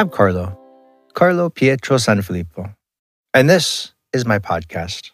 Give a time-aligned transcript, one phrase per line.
[0.00, 0.58] I'm Carlo,
[1.12, 2.74] Carlo Pietro Sanfilippo,
[3.34, 5.10] and this is my podcast.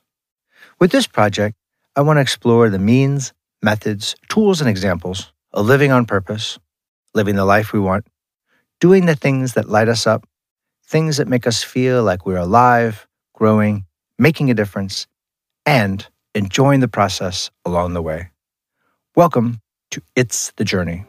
[0.79, 1.56] With this project,
[1.97, 6.60] I want to explore the means, methods, tools, and examples of living on purpose,
[7.14, 8.06] living the life we want,
[8.78, 10.24] doing the things that light us up,
[10.87, 13.87] things that make us feel like we're alive, growing,
[14.21, 15.09] making a difference,
[15.67, 18.30] and enjoying the process along the way.
[19.16, 21.06] Welcome to It's the Journey.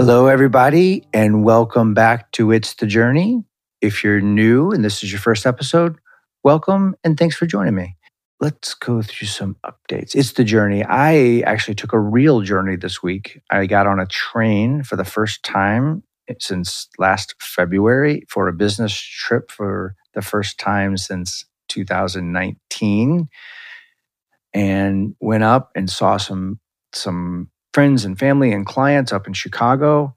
[0.00, 3.44] Hello, everybody, and welcome back to It's the Journey.
[3.82, 5.98] If you're new and this is your first episode,
[6.42, 7.98] welcome and thanks for joining me.
[8.40, 10.14] Let's go through some updates.
[10.14, 10.82] It's the journey.
[10.82, 13.42] I actually took a real journey this week.
[13.50, 16.02] I got on a train for the first time
[16.38, 23.28] since last February for a business trip for the first time since 2019
[24.54, 26.58] and went up and saw some
[26.94, 30.14] some friends and family and clients up in Chicago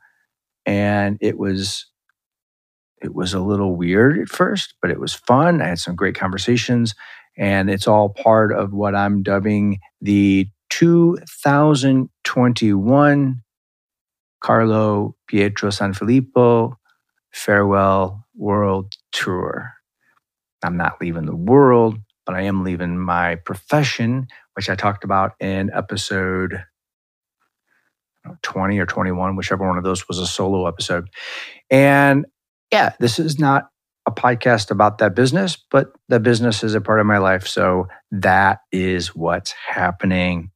[0.66, 1.86] and it was
[3.02, 5.62] it was a little weird at first but it was fun.
[5.62, 6.94] I had some great conversations
[7.38, 13.42] and it's all part of what i'm dubbing the 2021
[14.42, 16.76] carlo pietro sanfilippo
[17.32, 19.74] farewell world tour.
[20.64, 25.34] I'm not leaving the world but i am leaving my profession which i talked about
[25.40, 26.64] in episode
[28.42, 31.10] 20 or 21, whichever one of those was a solo episode.
[31.70, 32.26] And
[32.72, 33.70] yeah, this is not
[34.06, 37.48] a podcast about that business, but the business is a part of my life.
[37.48, 40.52] So that is what's happening.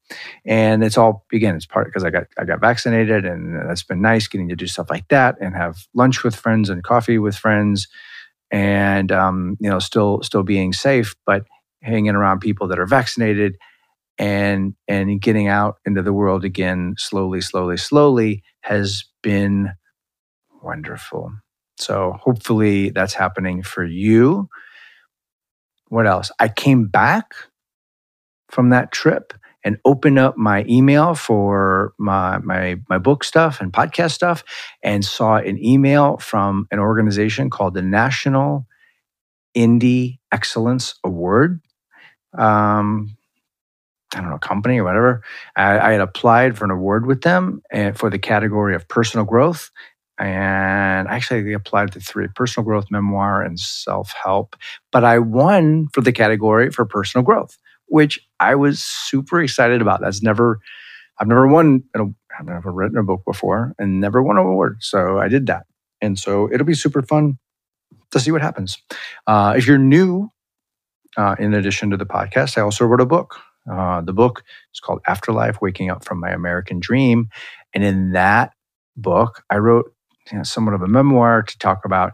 [0.45, 4.01] And it's all again, it's part because I got I got vaccinated and that's been
[4.01, 7.37] nice getting to do stuff like that and have lunch with friends and coffee with
[7.37, 7.87] friends
[8.51, 11.43] and um, you know, still still being safe, but
[11.81, 13.55] hanging around people that are vaccinated
[14.19, 19.71] and and getting out into the world again slowly slowly slowly has been
[20.63, 21.31] wonderful.
[21.77, 24.49] So hopefully that's happening for you.
[25.89, 26.31] What else?
[26.39, 27.33] I came back
[28.49, 29.33] from that trip
[29.63, 34.43] and opened up my email for my my my book stuff and podcast stuff
[34.83, 38.65] and saw an email from an organization called the national
[39.55, 41.59] indie excellence award.
[42.37, 43.16] Um,
[44.15, 45.21] I don't know, company or whatever.
[45.55, 48.87] I, I, had applied for an award with them and eh, for the category of
[48.87, 49.69] personal growth.
[50.17, 54.55] And actually, they applied to three personal growth, memoir, and self help.
[54.91, 57.57] But I won for the category for personal growth,
[57.87, 60.01] which I was super excited about.
[60.01, 60.59] That's never,
[61.19, 64.77] I've never won, I've never written a book before and never won an award.
[64.79, 65.65] So I did that.
[66.01, 67.37] And so it'll be super fun
[68.11, 68.77] to see what happens.
[69.27, 70.31] Uh, if you're new,
[71.17, 73.39] uh, in addition to the podcast, I also wrote a book
[73.71, 77.29] uh, the book is called Afterlife Waking Up from My American Dream.
[77.73, 78.53] And in that
[78.95, 79.93] book, I wrote
[80.31, 82.13] you know, somewhat of a memoir to talk about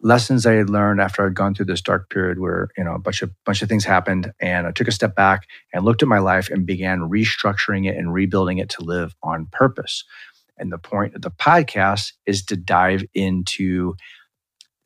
[0.00, 2.98] lessons I had learned after I'd gone through this dark period where, you know, a
[2.98, 4.32] bunch of bunch of things happened.
[4.40, 7.96] And I took a step back and looked at my life and began restructuring it
[7.96, 10.04] and rebuilding it to live on purpose.
[10.58, 13.94] And the point of the podcast is to dive into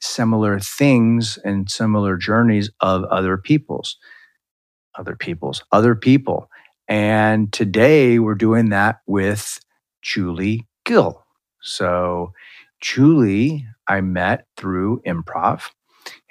[0.01, 3.97] similar things and similar journeys of other people's
[4.99, 6.49] other people's, other people.
[6.89, 9.61] And today we're doing that with
[10.03, 11.25] Julie Gill.
[11.63, 12.33] So,
[12.81, 15.71] Julie, I met through improv.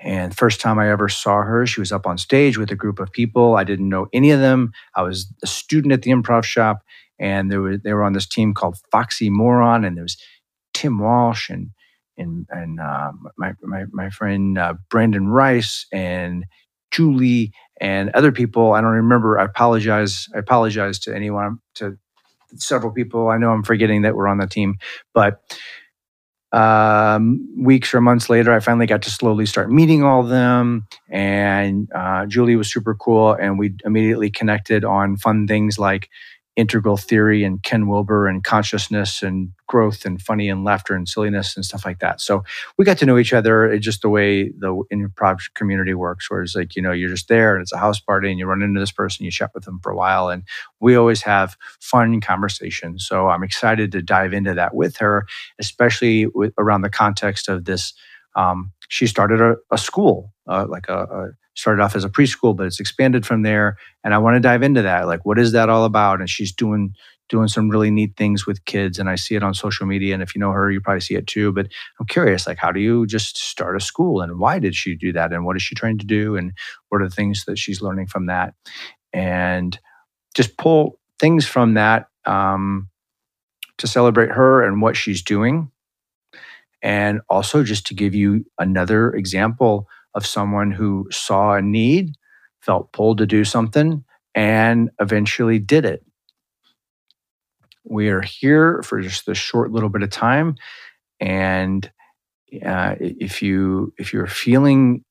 [0.02, 3.00] And first time I ever saw her, she was up on stage with a group
[3.00, 3.56] of people.
[3.56, 4.72] I didn't know any of them.
[4.96, 6.80] I was a student at the improv shop,
[7.20, 10.18] and there was they were on this team called Foxy Moron, and there was
[10.74, 11.70] Tim Walsh and
[12.18, 16.46] and and uh, my my my friend uh, Brandon Rice and
[16.92, 18.74] Julie and other people.
[18.74, 19.40] I don't remember.
[19.40, 20.28] I apologize.
[20.36, 21.98] I apologize to anyone, to
[22.56, 23.30] several people.
[23.30, 24.78] I know I'm forgetting that we're on the team,
[25.14, 25.42] but
[26.52, 30.88] um, weeks or months later, I finally got to slowly start meeting all of them.
[31.10, 36.10] And uh, Julie was super cool, and we immediately connected on fun things like
[36.56, 41.56] integral theory and Ken Wilber and consciousness and growth and funny and laughter and silliness
[41.56, 42.20] and stuff like that.
[42.20, 42.44] So
[42.78, 46.56] we got to know each other just the way the improv community works, where it's
[46.56, 48.80] like, you know, you're just there and it's a house party and you run into
[48.80, 50.30] this person, you chat with them for a while.
[50.30, 50.44] And
[50.82, 53.06] we always have fun conversations.
[53.08, 55.26] So I'm excited to dive into that with her,
[55.60, 57.94] especially with, around the context of this.
[58.36, 61.30] Um, she started a, a school, uh, like a, a
[61.60, 63.78] started off as a preschool, but it's expanded from there.
[64.04, 65.08] And I want to dive into that.
[65.08, 66.20] Like, what is that all about?
[66.20, 66.94] And she's doing
[67.30, 70.24] doing some really neat things with kids and I see it on social media and
[70.24, 71.68] if you know her you probably see it too but
[72.00, 75.14] I'm curious like how do you just start a school and why did she do
[75.14, 76.52] that and what is she trying to do and
[76.88, 78.56] what are the things that she's learning from that
[79.14, 79.78] and
[80.36, 82.90] just pull things from that um,
[83.78, 85.72] to celebrate her and what she's doing.
[86.82, 92.16] And also just to give you another example of someone who saw a need,
[92.62, 94.04] felt pulled to do something,
[94.36, 96.04] and eventually did it.
[97.84, 100.56] We are here for just a short little bit of time.
[101.20, 101.90] And
[102.66, 105.04] uh, if you if you're feeling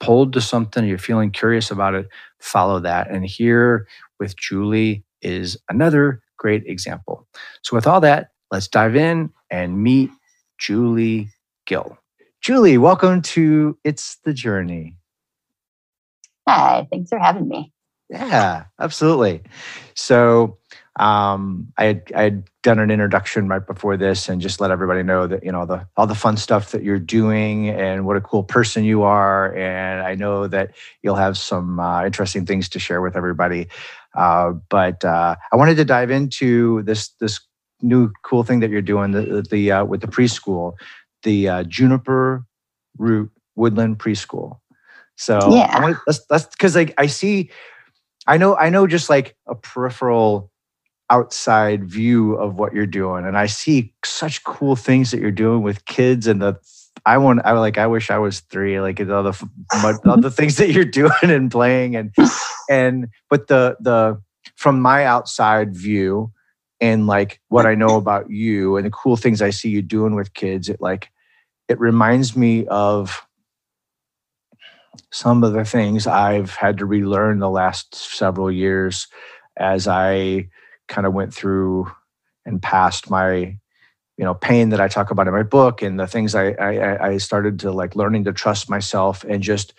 [0.00, 2.08] pulled to something, you're feeling curious about it,
[2.40, 3.10] follow that.
[3.10, 3.86] And here
[4.18, 7.26] with Julie is another great example.
[7.62, 10.10] So, with all that, let's dive in and meet
[10.58, 11.30] Julie
[11.66, 11.96] Gill.
[12.42, 14.96] Julie, welcome to It's the Journey.
[16.48, 17.72] Hi, thanks for having me.
[18.10, 19.42] Yeah, absolutely.
[19.94, 20.58] So,
[20.98, 25.04] um, I had, I had done an introduction right before this and just let everybody
[25.04, 28.20] know that you know the all the fun stuff that you're doing and what a
[28.20, 30.72] cool person you are and i know that
[31.02, 33.68] you'll have some uh, interesting things to share with everybody
[34.16, 37.40] uh, but uh, i wanted to dive into this this
[37.80, 40.74] new cool thing that you're doing the, the uh, with the preschool
[41.22, 42.44] the uh, juniper
[42.98, 44.58] root woodland preschool.
[45.16, 45.80] So yeah.
[45.80, 47.50] Want, that's that's because like i see
[48.26, 50.50] i know i know just like a peripheral
[51.10, 55.62] outside view of what you're doing and i see such cool things that you're doing
[55.62, 56.56] with kids and the
[57.04, 59.48] i want i like i wish i was three like all the
[60.06, 62.14] all the things that you're doing and playing and
[62.70, 64.20] and but the the
[64.56, 66.32] from my outside view
[66.82, 70.14] and like what i know about you and the cool things i see you doing
[70.14, 71.08] with kids it like
[71.68, 73.26] it reminds me of
[75.10, 79.06] some of the things i've had to relearn the last several years
[79.56, 80.46] as i
[80.88, 81.90] kind of went through
[82.44, 83.56] and passed my
[84.18, 87.08] you know pain that I talk about in my book and the things I, I
[87.08, 89.74] I started to like learning to trust myself and just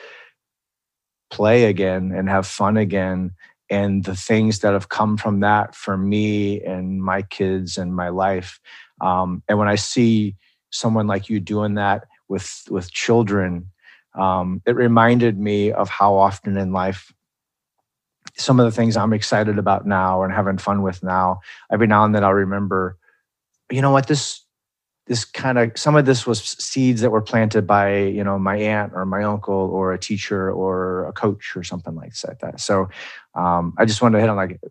[1.30, 3.32] play again and have fun again
[3.70, 8.10] and the things that have come from that for me and my kids and my
[8.10, 8.60] life
[9.02, 10.36] um, and when I see
[10.72, 13.70] someone like you doing that with with children
[14.16, 17.14] um, it reminded me of how often in life
[18.36, 21.42] some of the things I'm excited about now and having fun with now.
[21.72, 22.98] Every now and then I'll remember,
[23.72, 24.43] you know what, this
[25.08, 28.58] this kind of some of this was seeds that were planted by you know my
[28.58, 32.60] aunt or my uncle or a teacher or a coach or something like that.
[32.60, 32.90] So
[33.36, 34.62] um, I just wanted to hit on like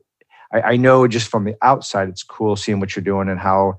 [0.52, 3.78] I, I know just from the outside it's cool seeing what you're doing and how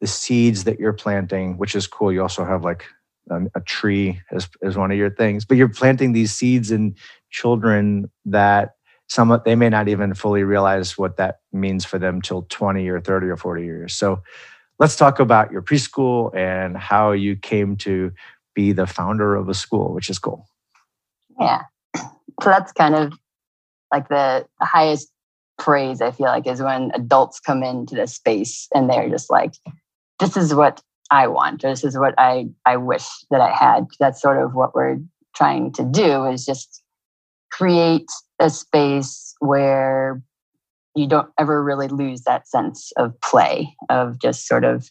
[0.00, 2.12] the seeds that you're planting, which is cool.
[2.12, 2.84] You also have like
[3.28, 6.94] a tree as, as one of your things, but you're planting these seeds in
[7.30, 8.74] children that
[9.08, 12.88] some of they may not even fully realize what that means for them till 20
[12.88, 13.94] or 30 or 40 years.
[13.94, 14.22] So
[14.78, 18.12] let's talk about your preschool and how you came to
[18.54, 20.46] be the founder of a school, which is cool.
[21.40, 21.62] Yeah.
[22.42, 23.14] So that's kind of
[23.90, 25.10] like the highest
[25.58, 29.54] praise I feel like is when adults come into this space and they're just like,
[30.20, 33.86] this is what I want, or this is what I, I wish that I had.
[33.98, 34.98] That's sort of what we're
[35.34, 36.82] trying to do is just
[37.50, 40.22] create a space where
[40.96, 44.90] you don't ever really lose that sense of play, of just sort of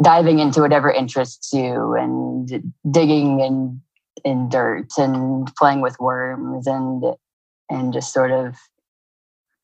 [0.00, 3.80] diving into whatever interests you and digging in
[4.24, 7.04] in dirt and playing with worms and
[7.70, 8.56] and just sort of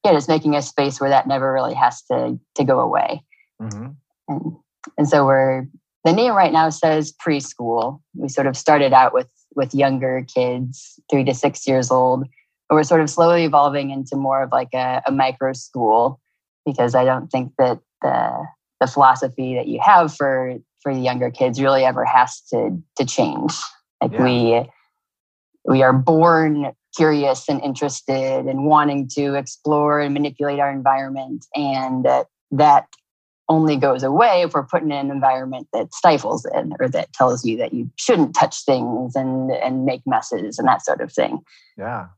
[0.05, 3.23] yeah, just making a space where that never really has to to go away.
[3.61, 3.88] Mm-hmm.
[4.29, 4.57] And
[4.97, 5.67] and so we're
[6.05, 8.00] the name right now says preschool.
[8.15, 12.27] We sort of started out with with younger kids, three to six years old.
[12.69, 16.21] But we're sort of slowly evolving into more of like a, a micro school
[16.67, 18.47] because I don't think that the
[18.81, 23.05] the philosophy that you have for for the younger kids really ever has to to
[23.05, 23.55] change.
[24.01, 24.23] Like yeah.
[24.23, 24.71] we
[25.65, 32.07] we are born curious and interested and wanting to explore and manipulate our environment and
[32.07, 32.87] uh, that
[33.51, 37.45] only goes away if we're put in an environment that stifles it or that tells
[37.45, 41.41] you that you shouldn't touch things and and make messes and that sort of thing.
[41.77, 42.09] Yeah.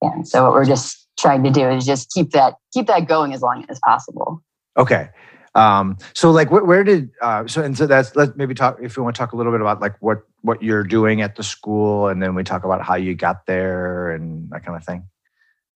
[0.00, 3.32] And so what we're just trying to do is just keep that keep that going
[3.32, 4.42] as long as possible.
[4.76, 5.08] Okay.
[5.54, 8.96] Um, so like where, where did uh, so and so that's let's maybe talk if
[8.96, 11.42] you want to talk a little bit about like what what you're doing at the
[11.42, 15.04] school and then we talk about how you got there and that kind of thing.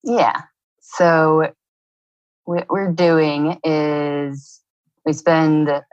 [0.04, 0.42] Yeah.
[0.80, 1.52] So
[2.44, 4.60] what we're doing is
[5.04, 5.84] we spend a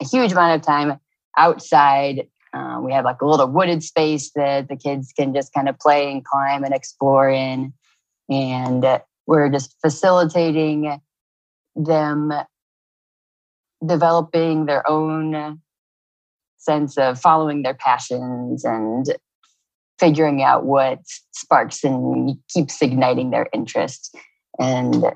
[0.00, 0.98] huge amount of time
[1.36, 2.28] outside.
[2.52, 5.78] Uh, we have like a little wooded space that the kids can just kind of
[5.78, 7.72] play and climb and explore in.
[8.28, 8.84] And
[9.26, 11.00] we're just facilitating
[11.76, 12.32] them
[13.86, 15.60] developing their own
[16.56, 19.06] sense of following their passions and
[19.98, 21.00] figuring out what
[21.32, 24.16] sparks and keeps igniting their interest.
[24.58, 25.12] And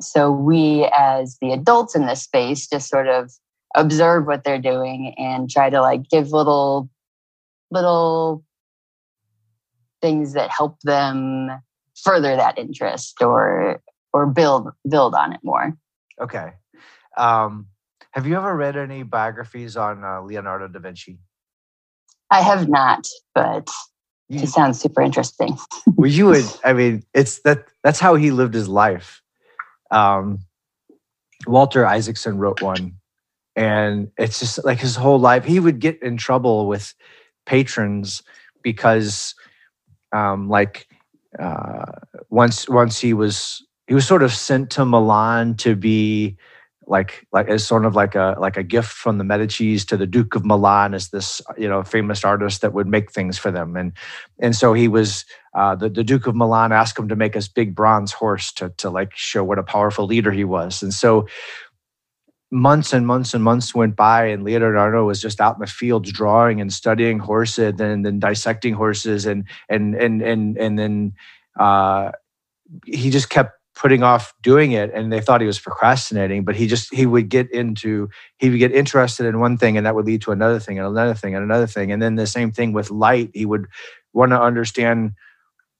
[0.00, 3.30] so we, as the adults in this space, just sort of
[3.74, 6.88] observe what they're doing and try to like give little,
[7.70, 8.44] little
[10.00, 11.50] things that help them
[12.02, 13.80] further that interest or
[14.12, 15.76] or build build on it more.
[16.20, 16.52] Okay.
[17.16, 17.66] Um,
[18.12, 21.18] have you ever read any biographies on uh, Leonardo da Vinci?
[22.30, 23.68] I have not, but
[24.28, 25.56] you, it sounds super interesting.
[25.96, 26.44] well, you would.
[26.64, 27.66] I mean, it's that.
[27.82, 29.22] That's how he lived his life.
[29.90, 30.40] Um,
[31.46, 32.94] Walter Isaacson wrote one,
[33.56, 35.44] and it's just like his whole life.
[35.44, 36.94] He would get in trouble with
[37.46, 38.22] patrons
[38.62, 39.34] because,
[40.12, 40.88] um, like,
[41.38, 41.84] uh,
[42.30, 46.36] once once he was he was sort of sent to Milan to be
[46.86, 50.06] like like as sort of like a like a gift from the Medici's to the
[50.06, 53.76] Duke of Milan as this you know famous artist that would make things for them.
[53.76, 53.92] And
[54.38, 55.24] and so he was
[55.54, 58.70] uh, the, the Duke of Milan asked him to make this big bronze horse to
[58.78, 60.82] to like show what a powerful leader he was.
[60.82, 61.26] And so
[62.54, 66.12] months and months and months went by and Leonardo was just out in the fields
[66.12, 71.12] drawing and studying horses and then dissecting horses and and and and and then
[71.58, 72.12] uh,
[72.86, 76.68] he just kept putting off doing it and they thought he was procrastinating but he
[76.68, 78.08] just he would get into
[78.38, 80.86] he would get interested in one thing and that would lead to another thing and
[80.86, 81.90] another thing and another thing.
[81.90, 83.30] And then the same thing with light.
[83.34, 83.66] He would
[84.12, 85.12] want to understand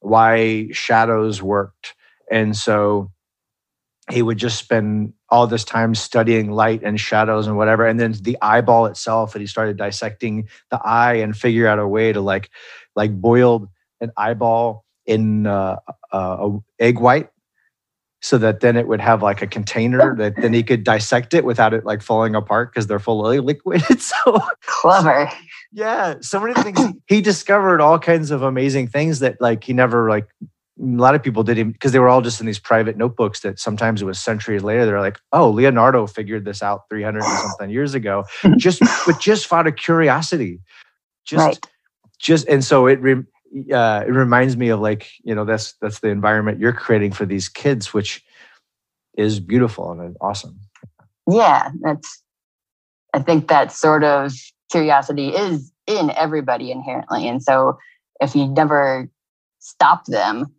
[0.01, 1.95] why shadows worked.
[2.31, 3.13] And so
[4.11, 8.13] he would just spend all this time studying light and shadows and whatever and then
[8.23, 12.21] the eyeball itself and he started dissecting the eye and figure out a way to
[12.21, 12.51] like
[12.97, 13.71] like boil
[14.01, 15.77] an eyeball in uh,
[16.13, 17.31] uh, a egg white
[18.25, 21.45] so that then it would have like a container that then he could dissect it
[21.45, 23.83] without it like falling apart because they're full of liquid.
[24.01, 25.31] so clever.
[25.73, 26.81] Yeah, so many things.
[27.07, 30.27] he discovered all kinds of amazing things that like he never like.
[30.81, 33.61] A lot of people didn't because they were all just in these private notebooks that
[33.61, 34.85] sometimes it was centuries later.
[34.85, 38.25] They're like, "Oh, Leonardo figured this out 300 and something years ago,"
[38.57, 40.61] just but just out of curiosity,
[41.25, 41.67] just right.
[42.19, 42.99] just and so it
[43.73, 47.25] uh, it reminds me of like you know that's that's the environment you're creating for
[47.25, 48.25] these kids, which
[49.17, 50.59] is beautiful and awesome.
[51.31, 52.23] Yeah, that's.
[53.13, 54.33] I think that sort of
[54.73, 57.79] curiosity is in everybody inherently, and so
[58.21, 59.09] if you never
[59.61, 60.53] stop them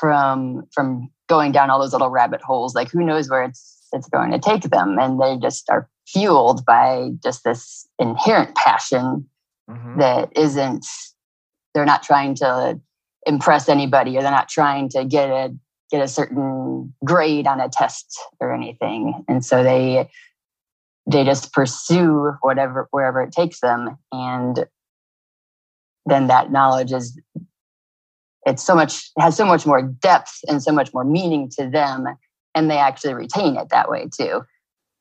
[0.00, 4.08] from from going down all those little rabbit holes, like who knows where it's it's
[4.08, 9.28] going to take them, and they just are fueled by just this inherent passion
[9.70, 9.98] mm-hmm.
[9.98, 10.86] that isn't
[11.74, 12.80] they're not trying to
[13.26, 15.54] impress anybody or they're not trying to get a
[15.90, 19.24] get a certain grade on a test or anything.
[19.28, 20.08] And so they
[21.10, 23.98] they just pursue whatever wherever it takes them.
[24.12, 24.66] And
[26.06, 27.18] then that knowledge is
[28.46, 32.06] it's so much has so much more depth and so much more meaning to them
[32.54, 34.42] and they actually retain it that way too.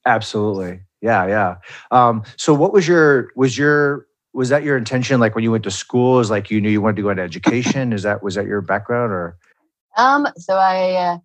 [0.06, 0.82] Absolutely.
[1.02, 1.56] Yeah yeah.
[1.92, 5.64] Um, so what was your was your was that your intention like when you went
[5.64, 7.94] to school is like you knew you wanted to go into education?
[7.94, 9.38] Is that was that your background or?
[9.98, 11.18] Um so i uh,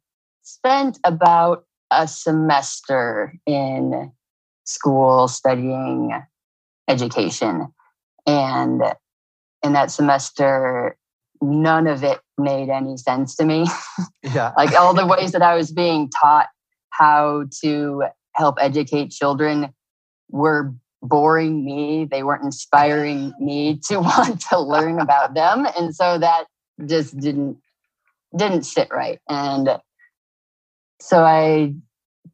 [0.42, 4.12] spent about a semester in
[4.64, 6.22] school studying
[6.88, 7.68] education.
[8.26, 8.82] And
[9.62, 10.96] in that semester
[11.42, 13.66] none of it made any sense to me
[14.22, 16.46] yeah like all the ways that i was being taught
[16.90, 19.72] how to help educate children
[20.30, 20.74] were
[21.04, 22.06] boring me.
[22.10, 25.66] They weren't inspiring me to want to learn about them.
[25.78, 26.46] And so that
[26.86, 27.58] just didn't
[28.36, 29.20] didn't sit right.
[29.28, 29.78] And
[31.00, 31.74] so I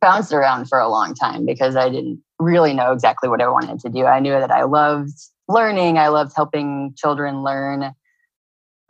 [0.01, 3.81] bounced around for a long time because I didn't really know exactly what I wanted
[3.81, 4.07] to do.
[4.07, 5.13] I knew that I loved
[5.47, 7.95] learning, I loved helping children learn.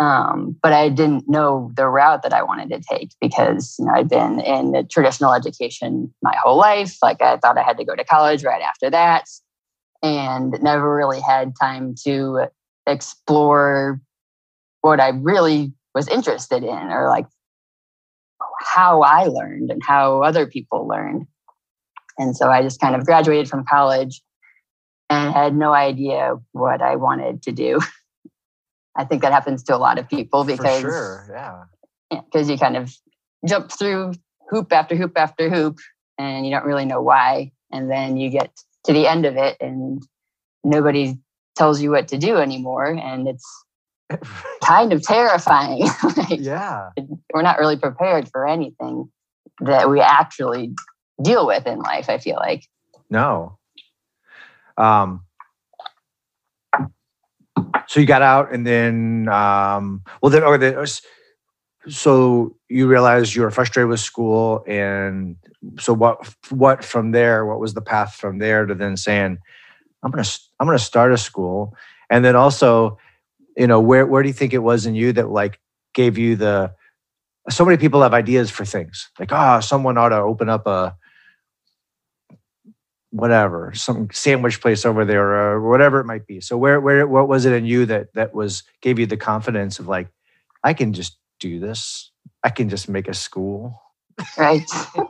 [0.01, 3.93] Um, but I didn't know the route that I wanted to take because you know
[3.93, 6.97] I'd been in traditional education my whole life.
[7.03, 9.27] Like I thought I had to go to college right after that
[10.03, 12.47] and never really had time to
[12.87, 14.01] explore
[14.81, 17.27] what I really was interested in or like
[18.61, 21.27] how I learned and how other people learned.
[22.19, 24.23] And so I just kind of graduated from college
[25.11, 27.81] and had no idea what I wanted to do.
[28.97, 32.21] I think that happens to a lot of people because sure, yeah.
[32.25, 32.93] Because you kind of
[33.47, 34.15] jump through
[34.49, 35.79] hoop after hoop after hoop
[36.19, 37.53] and you don't really know why.
[37.73, 38.51] And then you get
[38.85, 40.03] to the end of it and
[40.65, 41.19] nobody
[41.57, 43.65] tells you what to do anymore and it's
[44.65, 45.81] kind of terrifying
[46.17, 46.91] like, yeah
[47.33, 49.11] we're not really prepared for anything
[49.61, 50.73] that we actually
[51.23, 52.67] deal with in life i feel like
[53.09, 53.59] no
[54.77, 55.23] um
[57.91, 60.87] so you got out and then um well then or then
[61.89, 65.35] so you realized you were frustrated with school and
[65.81, 69.39] so what what from there what was the path from there to then saying
[70.05, 71.75] i'm to i'm to start a school.
[72.11, 72.99] And then also
[73.57, 75.59] you know where where do you think it was in you that like
[75.93, 76.73] gave you the
[77.49, 79.11] so many people have ideas for things.
[79.19, 80.95] Like ah oh, someone ought to open up a
[83.11, 86.41] whatever some sandwich place over there or whatever it might be.
[86.41, 89.79] So where where what was it in you that that was gave you the confidence
[89.79, 90.09] of like
[90.65, 92.11] i can just do this.
[92.45, 93.81] I can just make a school.
[94.39, 94.69] Right.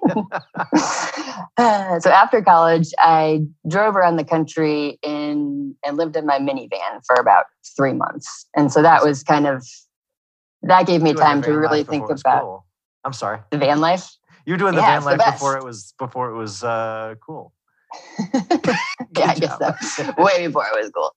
[1.56, 7.04] Uh, so after college i drove around the country in and lived in my minivan
[7.04, 8.46] for about three months.
[8.56, 9.66] And so that was kind of
[10.62, 12.66] that gave me time to really think about cool.
[13.04, 13.40] i'm sorry.
[13.50, 14.08] The van life?
[14.46, 17.16] You were doing the yeah, van life the before it was before it was uh,
[17.20, 17.52] cool
[19.16, 20.14] yeah, I guess so.
[20.18, 21.14] Way before it was cool.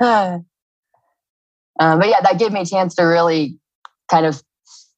[0.00, 0.44] um,
[1.98, 3.58] but yeah, that gave me a chance to really
[4.10, 4.42] kind of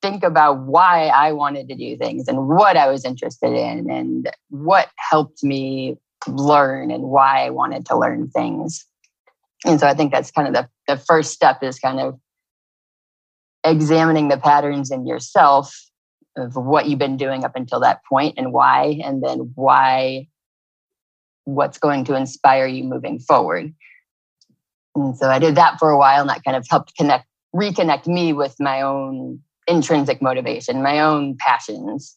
[0.03, 4.31] think about why I wanted to do things and what I was interested in and
[4.49, 8.87] what helped me learn and why I wanted to learn things.
[9.67, 12.19] And so I think that's kind of the, the first step is kind of
[13.65, 15.75] examining the patterns in yourself
[16.37, 20.29] of what you've been doing up until that point and why, and then why
[21.55, 23.75] what's going to inspire you moving forward.
[24.95, 28.07] And so I did that for a while, and that kind of helped connect, reconnect
[28.07, 32.17] me with my own intrinsic motivation, my own passions.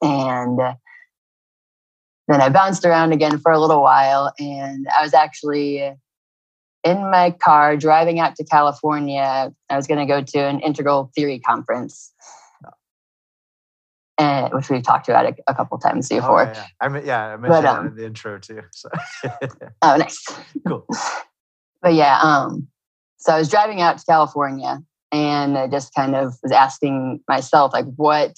[0.00, 0.74] And uh,
[2.28, 5.92] then I bounced around again for a little while, and I was actually
[6.84, 9.52] in my car driving out to California.
[9.70, 12.12] I was going to go to an integral theory conference
[14.18, 16.42] and which we've talked about a, a couple times oh, before.
[16.42, 16.66] Oh, yeah.
[16.80, 18.62] I mean, yeah, I mentioned but, um, that in the intro too.
[18.72, 18.88] So.
[19.82, 20.24] oh, nice.
[20.66, 20.86] Cool.
[21.82, 22.68] But yeah, um,
[23.18, 27.72] so I was driving out to California, and I just kind of was asking myself,
[27.72, 28.36] like, what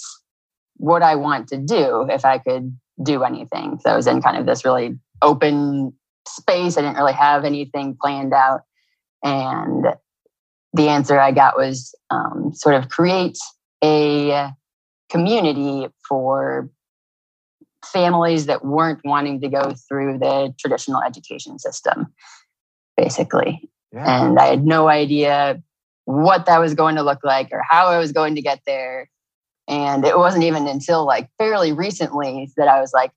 [0.79, 3.79] what I want to do if I could do anything.
[3.81, 5.92] So I was in kind of this really open
[6.27, 6.79] space.
[6.79, 8.62] I didn't really have anything planned out,
[9.22, 9.88] and
[10.72, 13.37] the answer I got was um, sort of create
[13.83, 14.51] a
[15.14, 16.68] community for
[17.85, 22.12] families that weren't wanting to go through the traditional education system,
[22.96, 23.70] basically.
[23.92, 24.24] Yeah.
[24.24, 25.62] And I had no idea
[26.07, 29.09] what that was going to look like or how I was going to get there.
[29.68, 33.12] And it wasn't even until like fairly recently that I was like,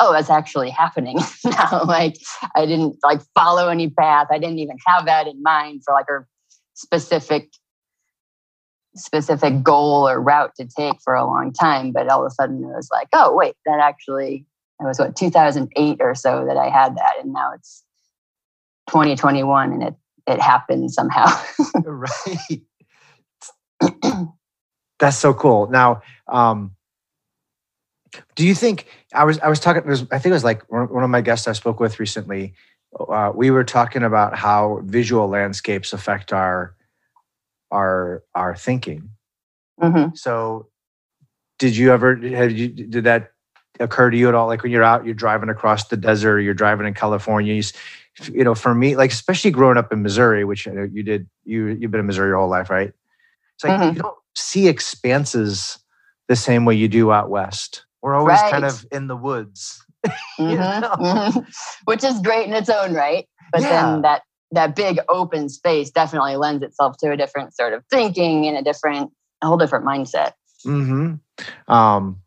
[0.00, 1.84] oh, that's actually happening now.
[1.86, 2.16] like
[2.56, 4.26] I didn't like follow any path.
[4.32, 6.26] I didn't even have that in mind for like a
[6.74, 7.50] specific
[8.96, 11.92] specific goal or route to take for a long time.
[11.92, 14.46] But all of a sudden it was like, oh, wait, that actually,
[14.80, 17.14] it was what, 2008 or so that I had that.
[17.22, 17.82] And now it's
[18.88, 19.94] 2021 and it,
[20.26, 21.26] it happened somehow.
[21.84, 22.62] right.
[24.98, 25.68] That's so cool.
[25.68, 26.72] Now, um,
[28.34, 29.82] do you think I was I was talking?
[29.82, 32.54] I think it was like one of my guests I spoke with recently.
[32.98, 36.74] Uh, we were talking about how visual landscapes affect our
[37.70, 39.10] our our thinking.
[39.80, 40.14] Mm-hmm.
[40.14, 40.68] So,
[41.58, 43.32] did you ever have you did that
[43.80, 44.46] occur to you at all?
[44.46, 47.54] Like when you're out, you're driving across the desert, you're driving in California.
[47.54, 47.62] You,
[48.32, 51.90] you know, for me, like especially growing up in Missouri, which you did, you you've
[51.90, 52.92] been in Missouri your whole life, right?
[53.54, 53.96] It's like mm-hmm.
[53.96, 55.78] you don't see expanses
[56.28, 57.84] the same way you do out west.
[58.02, 58.50] We're always right.
[58.50, 59.84] kind of in the woods.
[60.06, 61.02] mm-hmm.
[61.02, 61.40] mm-hmm.
[61.84, 63.26] Which is great in its own right.
[63.52, 63.68] But yeah.
[63.68, 68.46] then that that big open space definitely lends itself to a different sort of thinking
[68.46, 70.32] and a different, a whole different mindset.
[70.62, 71.14] Hmm.
[71.68, 72.20] Um,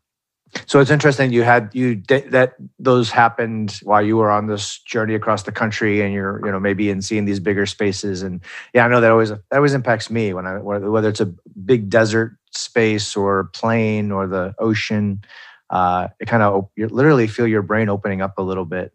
[0.66, 5.14] so it's interesting you had you that those happened while you were on this journey
[5.14, 8.40] across the country, and you're you know maybe in seeing these bigger spaces, and
[8.74, 11.32] yeah, I know that always that always impacts me when I whether it's a
[11.64, 15.22] big desert space or plain or the ocean.
[15.70, 18.92] Uh, it kind of you literally feel your brain opening up a little bit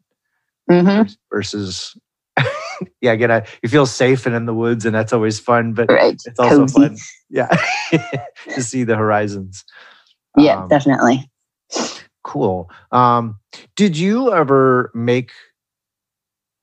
[0.70, 1.10] mm-hmm.
[1.32, 1.98] versus
[3.02, 5.74] yeah, again, I, you feel safe and in the woods, and that's always fun.
[5.74, 6.20] But right.
[6.26, 6.74] it's also Cozy.
[6.74, 6.98] fun,
[7.30, 7.56] yeah,
[8.54, 9.64] to see the horizons.
[10.38, 11.30] Yeah, um, definitely.
[12.24, 12.70] Cool.
[12.92, 13.40] Um,
[13.76, 15.32] did you ever make?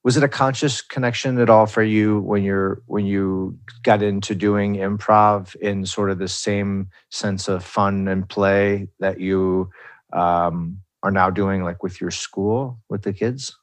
[0.05, 4.35] Was it a conscious connection at all for you when you're when you got into
[4.35, 9.71] doing improv in sort of the same sense of fun and play that you
[10.13, 13.57] um, are now doing, like with your school with the kids?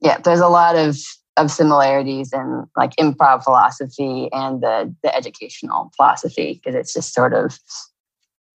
[0.00, 0.96] Yeah, there's a lot of
[1.44, 7.32] of similarities in like improv philosophy and the the educational philosophy because it's just sort
[7.32, 7.58] of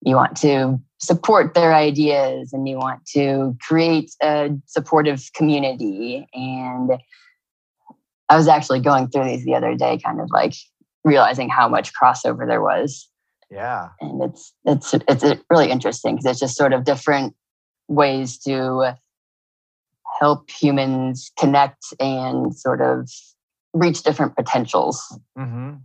[0.02, 6.91] you want to support their ideas and you want to create a supportive community and
[8.30, 10.54] i was actually going through these the other day kind of like
[11.04, 13.10] realizing how much crossover there was
[13.52, 13.89] Yeah.
[14.02, 17.36] And it's it's it's really interesting because it's just sort of different
[17.88, 18.95] ways to
[20.19, 23.10] help humans connect and sort of
[23.73, 25.19] reach different potentials.
[25.38, 25.75] Mm-hmm.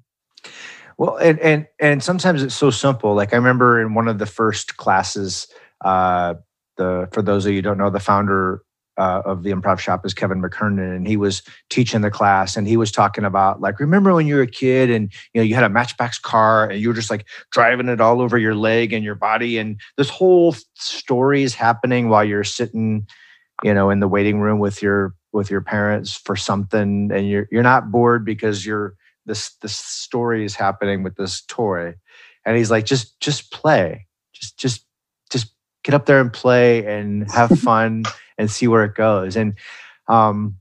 [0.98, 3.14] Well, and and and sometimes it's so simple.
[3.14, 5.46] Like I remember in one of the first classes,
[5.82, 6.34] uh,
[6.76, 8.62] the for those of you don't know, the founder
[8.98, 12.68] uh, of the improv shop is Kevin McKernan, and he was teaching the class, and
[12.68, 15.54] he was talking about like, remember when you were a kid, and you know you
[15.54, 18.92] had a Matchbox car, and you were just like driving it all over your leg
[18.92, 23.06] and your body, and this whole story is happening while you're sitting,
[23.62, 27.46] you know, in the waiting room with your with your parents for something, and you're
[27.50, 28.94] you're not bored because you're
[29.26, 31.94] this this story is happening with this toy,
[32.44, 34.84] and he's like, just just play, just just
[35.30, 35.52] just
[35.84, 38.04] get up there and play and have fun
[38.38, 39.36] and see where it goes.
[39.36, 39.54] And
[40.08, 40.56] um,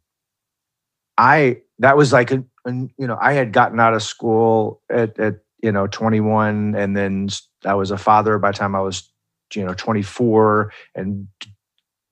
[1.18, 5.18] I that was like a, a, you know I had gotten out of school at,
[5.20, 7.30] at you know 21, and then
[7.66, 9.10] I was a father by the time I was
[9.54, 11.28] you know 24, and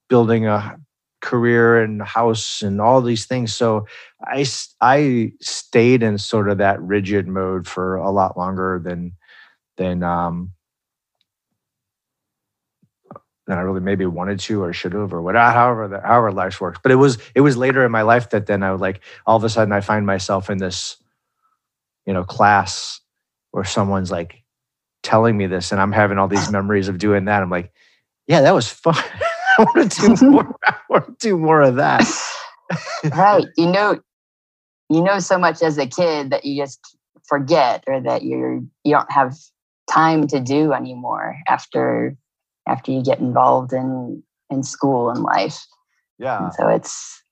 [0.10, 0.78] building a
[1.22, 3.54] career and house and all these things.
[3.54, 3.88] So
[4.24, 4.46] I
[4.82, 9.14] I stayed in sort of that rigid mode for a lot longer than
[9.78, 10.52] than um,
[13.48, 16.60] than I really maybe wanted to or should have or whatever, however, the, however life
[16.60, 16.80] works.
[16.84, 19.38] But it was it was later in my life that then I would like all
[19.38, 20.98] of a sudden I find myself in this,
[22.06, 23.00] you know, class
[23.52, 24.44] where someone's like
[25.02, 27.42] telling me this, and I'm having all these memories of doing that.
[27.42, 27.72] I'm like,
[28.28, 28.96] yeah, that was fun.
[29.60, 30.56] I want to do more.
[30.66, 32.06] I want to do more of that.
[33.16, 33.46] right.
[33.58, 34.00] You know,
[34.90, 36.80] you know so much as a kid that you just
[37.28, 39.36] forget or that you're you don't have
[39.90, 42.16] time to do anymore after
[42.68, 45.60] after you get involved in in school and life.
[46.20, 46.46] Yeah.
[46.46, 47.24] And so it's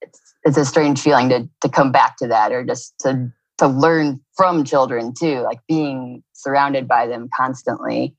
[0.00, 3.66] it's it's a strange feeling to to come back to that or just to to
[3.66, 8.14] learn from children too, like being surrounded by them constantly.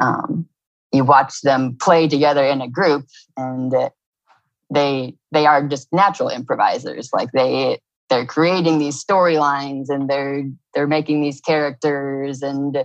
[0.00, 0.46] Um,
[0.92, 3.72] you watch them play together in a group, and
[4.72, 7.10] they they are just natural improvisers.
[7.12, 12.84] Like they they're creating these storylines and they're they're making these characters and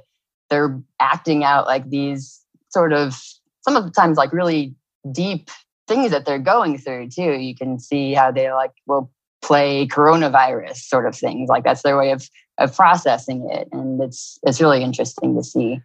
[0.50, 3.20] they're acting out like these sort of
[3.62, 4.76] some of the times like really
[5.12, 5.50] deep
[5.88, 7.34] things that they're going through too.
[7.34, 11.50] You can see how they like will play coronavirus sort of things.
[11.50, 13.68] Like that's their way of of processing it.
[13.72, 15.82] And it's it's really interesting to see.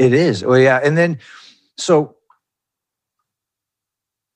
[0.00, 0.44] It is.
[0.44, 0.80] Well, yeah.
[0.82, 1.18] And then
[1.76, 2.16] so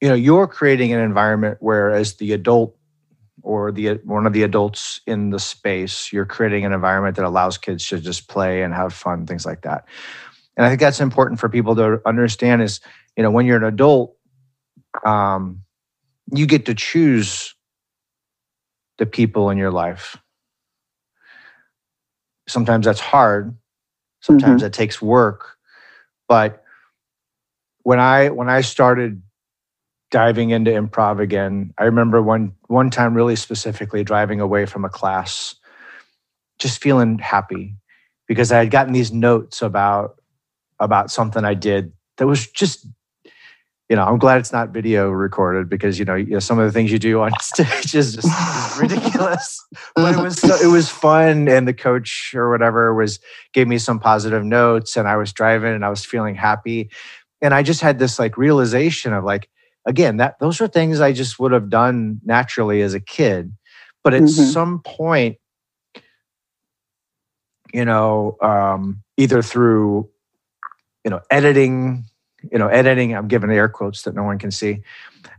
[0.01, 2.77] you know, you're creating an environment where as the adult
[3.43, 7.59] or the one of the adults in the space, you're creating an environment that allows
[7.59, 9.87] kids to just play and have fun, things like that
[10.57, 12.81] and I think that's important for people to understand is,
[13.17, 14.17] you know, when you're an adult,
[15.05, 15.63] um,
[16.33, 17.55] you get to choose
[18.99, 20.17] the people in your life.
[22.49, 23.57] Sometimes that's hard.
[24.21, 24.59] Sometimes mm-hmm.
[24.65, 25.54] that takes work.
[26.29, 26.63] But
[27.83, 29.23] when I when I started
[30.11, 34.89] diving into improv again, I remember one one time really specifically driving away from a
[34.89, 35.55] class,
[36.59, 37.77] just feeling happy
[38.27, 40.21] because I had gotten these notes about
[40.81, 42.87] about something I did that was just
[43.91, 46.65] you know, I'm glad it's not video recorded because you know, you know some of
[46.65, 49.63] the things you do on stage is just is ridiculous.
[49.95, 53.19] but it was so, it was fun, and the coach or whatever was
[53.53, 56.91] gave me some positive notes, and I was driving and I was feeling happy,
[57.43, 59.51] and I just had this like realization of like
[59.87, 63.55] again that those are things I just would have done naturally as a kid,
[64.03, 64.45] but at mm-hmm.
[64.45, 65.37] some point,
[67.75, 70.09] you know, um, either through
[71.05, 72.07] you know editing
[72.51, 74.83] you know editing i'm giving air quotes that no one can see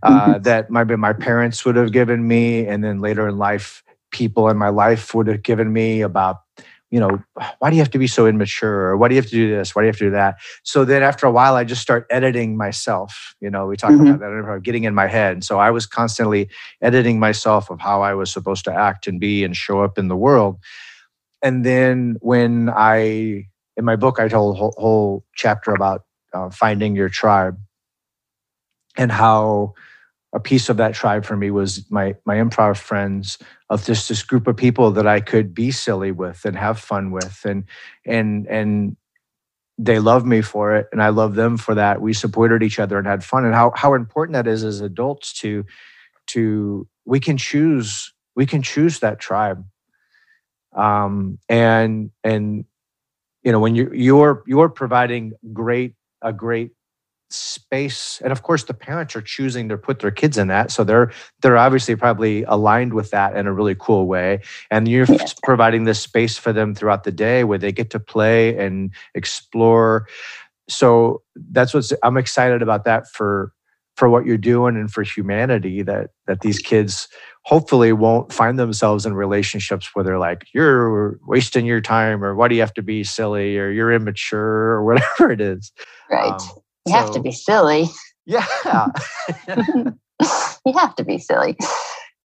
[0.04, 0.41] uh, mm-hmm.
[0.41, 4.70] that my parents would have given me and then later in life people in my
[4.70, 6.41] life would have given me about
[6.91, 7.22] you know
[7.60, 8.89] why do you have to be so immature?
[8.89, 9.76] Or why do you have to do this?
[9.76, 10.36] Why do you have to do that?
[10.63, 14.12] So then after a while i just start editing myself you know we talk mm-hmm.
[14.12, 15.44] about that getting in my head.
[15.44, 16.50] So i was constantly
[16.82, 20.08] editing myself of how i was supposed to act and be and show up in
[20.08, 20.60] the world.
[21.44, 23.46] And then when i
[23.78, 26.04] in my book, I told a whole, whole chapter about
[26.36, 27.58] uh, finding your tribe
[28.98, 29.74] and how
[30.34, 33.38] a piece of that tribe for me was my my improv friends
[33.69, 37.12] of just this group of people that I could be silly with and have fun
[37.12, 37.63] with and
[38.06, 38.98] and and
[39.78, 42.02] they love me for it and I love them for that.
[42.02, 45.34] We supported each other and had fun and how how important that is as adults
[45.39, 45.65] to
[46.28, 49.65] to we can choose we can choose that tribe
[50.76, 52.65] um and and
[53.43, 56.71] you know when you you're you're providing great a great
[57.30, 58.21] space.
[58.23, 61.12] And of course the parents are choosing to put their kids in that so they're
[61.41, 64.41] they're obviously probably aligned with that in a really cool way.
[64.69, 65.25] And you're yeah.
[65.43, 70.08] providing this space for them throughout the day where they get to play and explore.
[70.69, 73.51] So that's what's i'm excited about that for
[73.95, 77.08] for what you're doing and for humanity that that these kids
[77.46, 82.48] hopefully won't find themselves in relationships where they're like you're wasting your time or why
[82.48, 83.58] do you have to be silly?
[83.58, 85.72] or you're immature or whatever it is.
[86.10, 86.32] Right.
[86.32, 86.40] Um,
[86.86, 87.86] you so, have to be silly.
[88.26, 88.46] Yeah.
[90.66, 91.56] You have to be silly.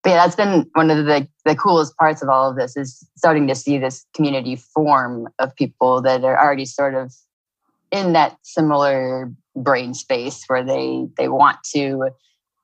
[0.04, 3.08] But yeah that's been one of the, the coolest parts of all of this is
[3.16, 7.14] starting to see this community form of people that are already sort of
[7.92, 12.10] in that similar brain space where they they want to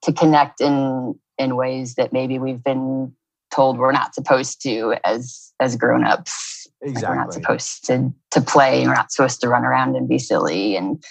[0.04, 3.12] to connect in in ways that maybe we've been
[3.51, 7.01] told we're not supposed to as as grown-ups exactly.
[7.01, 10.19] Like we're not supposed to to play we're not supposed to run around and be
[10.19, 11.04] silly and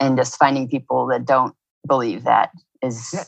[0.00, 1.54] and just finding people that don't
[1.86, 2.50] believe that
[2.82, 3.24] is yeah.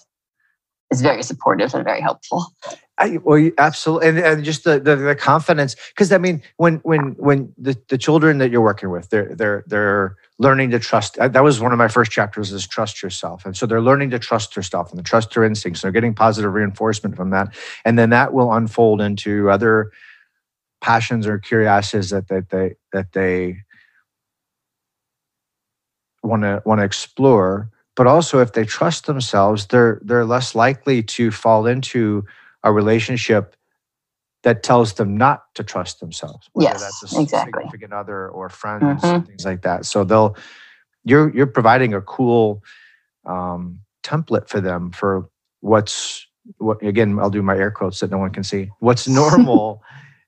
[0.91, 2.47] is very supportive and very helpful
[3.01, 7.15] I, well, absolutely, and, and just the the, the confidence, because I mean, when when
[7.19, 11.17] when the, the children that you're working with, they're they're they're learning to trust.
[11.17, 14.11] Uh, that was one of my first chapters is trust yourself, and so they're learning
[14.11, 15.83] to trust yourself and to trust their instincts.
[15.83, 19.93] They're getting positive reinforcement from that, and then that will unfold into other
[20.81, 23.59] passions or curiosities that that they that they
[26.25, 27.71] want to want to explore.
[27.95, 32.25] But also, if they trust themselves, they're they're less likely to fall into
[32.65, 33.57] a relationship
[34.43, 36.49] that tells them not to trust themselves.
[36.53, 37.53] Whether yes, that's a exactly.
[37.63, 39.27] significant other or friends, mm-hmm.
[39.27, 39.85] things like that.
[39.85, 40.37] So they'll
[41.05, 42.63] you're you're providing a cool
[43.27, 45.29] um, template for them for
[45.61, 46.27] what's
[46.59, 48.71] what again I'll do my air quotes that no one can see.
[48.79, 49.83] What's normal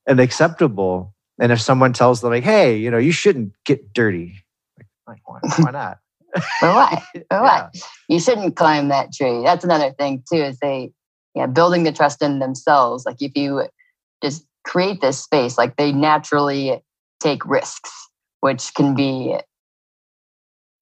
[0.06, 1.14] and acceptable.
[1.38, 4.44] And if someone tells them like, hey, you know, you shouldn't get dirty,
[5.06, 5.98] like, why, why not?
[6.58, 7.02] For what?
[7.12, 7.40] For yeah.
[7.40, 7.74] what?
[8.08, 9.42] You shouldn't climb that tree.
[9.42, 10.92] That's another thing too, is they
[11.34, 13.06] yeah, building the trust in themselves.
[13.06, 13.64] Like if you
[14.22, 16.82] just create this space, like they naturally
[17.20, 17.90] take risks,
[18.40, 19.36] which can be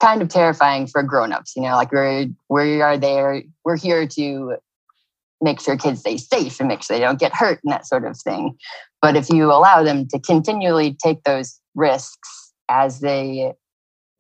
[0.01, 1.55] kind of terrifying for grown-ups.
[1.57, 4.57] You know, like we're we are there, we're here to
[5.41, 8.05] make sure kids stay safe and make sure they don't get hurt and that sort
[8.05, 8.57] of thing.
[9.01, 13.53] But if you allow them to continually take those risks as they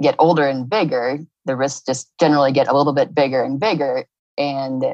[0.00, 4.04] get older and bigger, the risks just generally get a little bit bigger and bigger.
[4.36, 4.84] And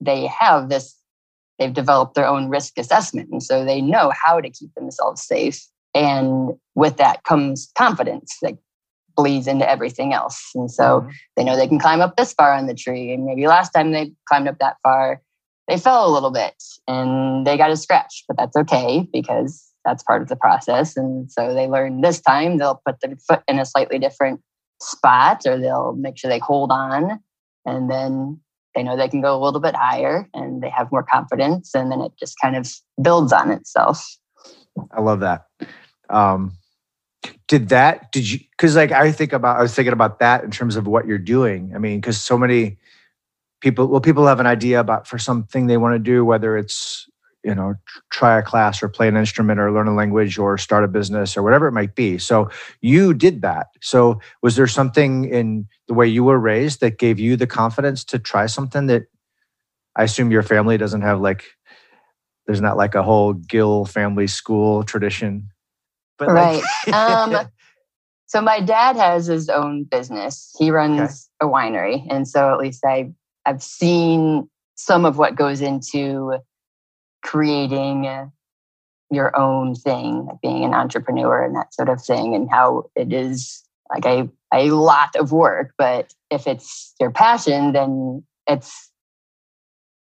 [0.00, 0.96] they have this
[1.58, 3.28] they've developed their own risk assessment.
[3.30, 5.64] And so they know how to keep themselves safe.
[5.94, 8.54] And with that comes confidence that
[9.16, 10.50] bleeds into everything else.
[10.56, 11.10] And so mm-hmm.
[11.36, 13.12] they know they can climb up this far on the tree.
[13.12, 15.22] And maybe last time they climbed up that far
[15.68, 20.02] they fell a little bit and they got a scratch but that's okay because that's
[20.02, 20.96] part of the process.
[20.96, 24.40] And so they learn this time they'll put their foot in a slightly different
[24.80, 27.20] spot or they'll make sure they hold on.
[27.66, 28.40] And then
[28.74, 31.90] they know they can go a little bit higher and they have more confidence and
[31.90, 34.16] then it just kind of builds on itself.
[34.90, 35.46] I love that.
[36.10, 36.52] Um
[37.48, 40.50] did that did you because like i think about i was thinking about that in
[40.50, 41.72] terms of what you're doing.
[41.74, 42.78] I mean because so many
[43.60, 47.08] people well people have an idea about for something they want to do whether it's
[47.44, 47.74] you know
[48.10, 51.36] try a class or play an instrument or learn a language or start a business
[51.36, 52.18] or whatever it might be.
[52.18, 53.68] So you did that.
[53.82, 58.04] So was there something in the way you were raised that gave you the confidence
[58.04, 59.04] to try something that
[59.96, 61.44] i assume your family doesn't have like
[62.46, 65.50] there's not like a whole gill family school tradition?
[66.18, 66.62] But right.
[66.86, 67.48] Like, um
[68.26, 70.54] so my dad has his own business.
[70.58, 71.12] He runs okay.
[71.40, 72.04] a winery.
[72.10, 73.12] And so at least i
[73.46, 76.38] i've seen some of what goes into
[77.24, 78.30] creating
[79.10, 83.12] your own thing, like being an entrepreneur and that sort of thing, and how it
[83.12, 85.72] is like a, a lot of work.
[85.76, 88.90] But if it's your passion, then it's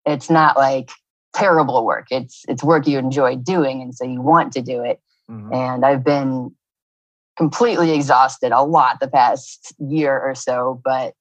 [0.07, 0.91] it's not like
[1.35, 2.07] terrible work.
[2.11, 5.01] It's it's work you enjoy doing, and so you want to do it.
[5.31, 5.53] Mm-hmm.
[5.53, 6.55] And I've been
[7.37, 11.15] completely exhausted a lot the past year or so, but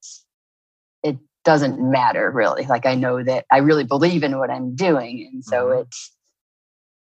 [1.48, 2.66] doesn't matter really.
[2.66, 5.80] Like I know that I really believe in what I'm doing, and so mm-hmm.
[5.80, 6.12] it's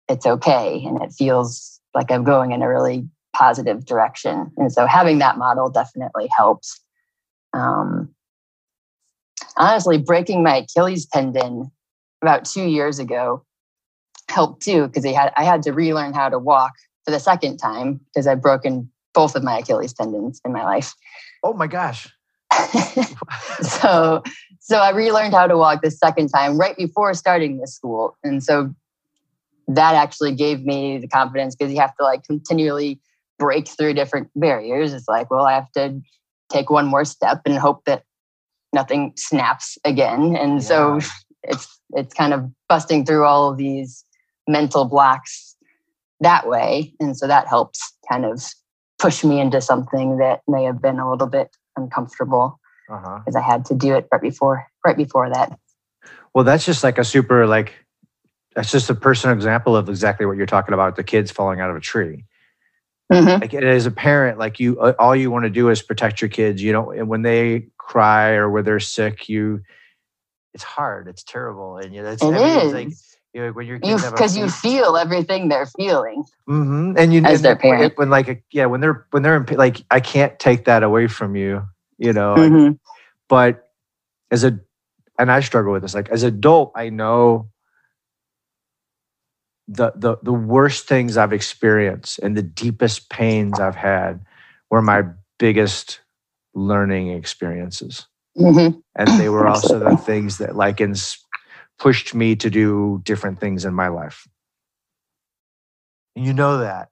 [0.09, 4.51] it's okay, and it feels like I'm going in a really positive direction.
[4.57, 6.81] And so having that model definitely helps.
[7.53, 8.13] Um,
[9.57, 11.71] honestly, breaking my Achilles tendon
[12.21, 13.45] about two years ago
[14.29, 16.73] helped too because I had I had to relearn how to walk
[17.05, 20.93] for the second time because I've broken both of my Achilles tendons in my life.
[21.45, 22.09] Oh my gosh.
[23.63, 24.23] so
[24.61, 28.17] so I relearned how to walk the second time right before starting this school.
[28.25, 28.75] And so
[29.69, 32.99] that actually gave me the confidence because you have to like continually
[33.39, 34.95] break through different barriers.
[34.95, 36.01] It's like, well, I have to
[36.51, 38.05] take one more step and hope that
[38.73, 40.35] nothing snaps again.
[40.35, 40.69] And yeah.
[40.69, 41.01] so
[41.43, 44.03] it's it's kind of busting through all of these
[44.49, 45.57] mental blocks
[46.21, 46.95] that way.
[47.01, 48.43] And so that helps kind of
[48.99, 53.03] push me into something that may have been a little bit uncomfortable because
[53.35, 53.39] uh-huh.
[53.39, 55.59] I had to do it right before right before that.
[56.35, 57.75] Well, that's just like a super like
[58.55, 61.71] that's just a personal example of exactly what you're talking about the kids falling out
[61.71, 62.25] of a tree.
[63.13, 63.43] Mm-hmm.
[63.43, 66.31] Like as a parent, like you, uh, all you want to do is protect your
[66.31, 66.63] kids.
[66.63, 69.63] You know, and when they cry or when they're sick, you,
[70.55, 71.09] it's hard.
[71.09, 72.73] It's terrible, and you know, it's, it is.
[72.73, 72.89] Like,
[73.35, 76.97] you know, when you're because you, you feel everything they're feeling, mm-hmm.
[76.97, 77.99] and you as and their parent.
[77.99, 81.35] When like yeah, when they're when they're in, like I can't take that away from
[81.35, 81.63] you,
[81.99, 82.37] you know.
[82.37, 82.73] Mm-hmm.
[83.29, 83.69] but
[84.31, 84.61] as a
[85.19, 85.95] and I struggle with this.
[85.95, 87.49] Like as adult, I know
[89.67, 94.25] the the the worst things I've experienced and the deepest pains I've had
[94.71, 95.03] were my
[95.39, 96.01] biggest
[96.55, 98.07] learning experiences.
[98.37, 98.79] Mm-hmm.
[98.97, 101.24] And they were also the things that like ins-
[101.79, 104.27] pushed me to do different things in my life.
[106.17, 106.89] And you know that.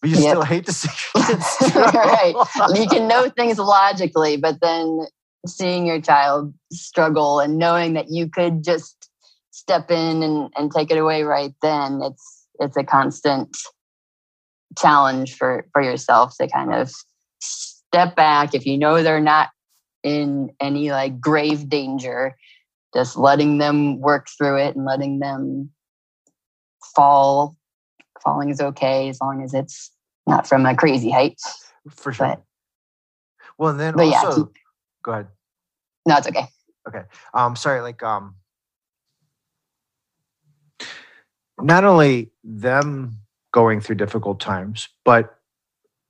[0.00, 0.28] But you yep.
[0.28, 2.34] still hate to see right.
[2.74, 5.06] You can know things logically, but then
[5.46, 9.10] seeing your child struggle and knowing that you could just
[9.50, 13.56] step in and, and take it away right then, it's it's a constant
[14.78, 16.92] challenge for for yourself to kind of
[17.40, 19.48] step back if you know they're not
[20.04, 22.36] in any like grave danger
[22.94, 25.70] just letting them work through it and letting them
[26.94, 27.56] fall.
[28.22, 29.90] Falling is okay as long as it's
[30.26, 31.40] not from a crazy height
[31.90, 32.26] for sure.
[32.26, 32.42] but,
[33.56, 34.56] well and then also yeah, keep,
[35.02, 35.26] go ahead.
[36.06, 36.46] No it's okay.
[36.88, 37.02] Okay.
[37.34, 38.34] Um sorry like um
[41.60, 43.18] not only them
[43.52, 45.38] going through difficult times but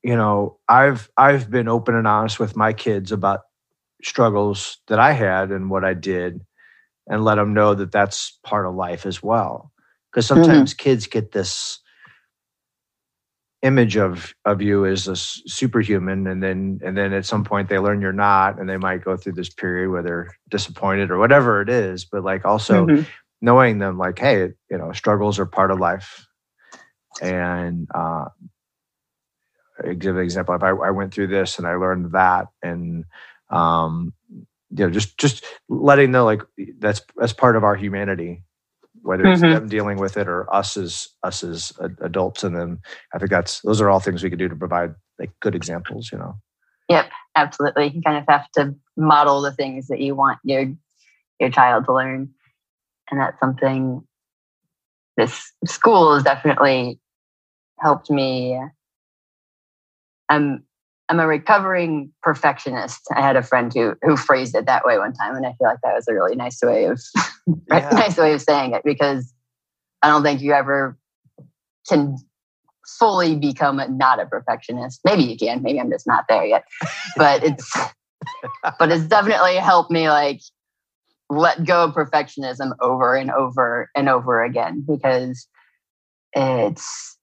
[0.03, 3.41] you know i've i've been open and honest with my kids about
[4.03, 6.45] struggles that i had and what i did
[7.09, 9.73] and let them know that that's part of life as well
[10.11, 10.43] because mm-hmm.
[10.43, 10.83] sometimes mm-hmm.
[10.83, 11.81] kids get this
[13.63, 17.79] image of of you as a superhuman and then and then at some point they
[17.79, 21.61] learn you're not and they might go through this period where they're disappointed or whatever
[21.61, 23.03] it is but like also mm-hmm.
[23.41, 26.25] knowing them like hey you know struggles are part of life
[27.21, 28.27] and uh
[29.99, 33.05] give an example if I, I went through this and i learned that and
[33.51, 34.13] um
[34.71, 36.43] you know just just letting know like
[36.79, 38.43] that's that's part of our humanity
[39.03, 39.55] whether it's mm-hmm.
[39.55, 42.43] them dealing with it or us as us as adults.
[42.43, 42.79] And then
[43.15, 46.11] i think that's those are all things we could do to provide like good examples
[46.13, 46.35] you know?
[46.89, 47.93] Yep absolutely.
[47.95, 50.67] You kind of have to model the things that you want your
[51.39, 52.31] your child to learn.
[53.11, 54.03] And that's something
[55.17, 57.01] this school has definitely
[57.81, 58.59] helped me
[60.29, 60.65] i'm
[61.09, 63.01] I'm a recovering perfectionist.
[63.15, 65.69] I had a friend who who phrased it that way one time, and I feel
[65.69, 67.01] like that was a really nice way of
[67.71, 67.89] yeah.
[67.91, 69.33] nice way of saying it because
[70.03, 70.99] I don't think you ever
[71.89, 72.17] can
[72.99, 75.01] fully become a, not a perfectionist.
[75.05, 75.63] Maybe you can.
[75.63, 76.65] Maybe I'm just not there yet.
[77.17, 77.73] But it's
[78.79, 80.41] but it's definitely helped me like
[81.31, 85.47] let go of perfectionism over and over and over again because
[86.33, 87.19] it's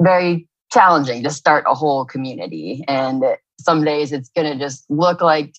[0.00, 2.84] very challenging to start a whole community.
[2.88, 3.24] And
[3.60, 5.54] some days it's going to just look like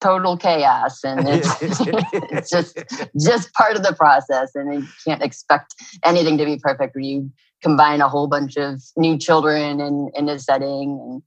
[0.00, 2.76] total chaos and it's, it's just
[3.18, 7.32] just part of the process and you can't expect anything to be perfect when you
[7.62, 11.22] combine a whole bunch of new children in, in a setting and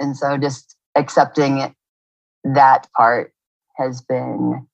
[0.00, 1.72] and so just accepting
[2.42, 3.32] that part
[3.76, 4.66] has been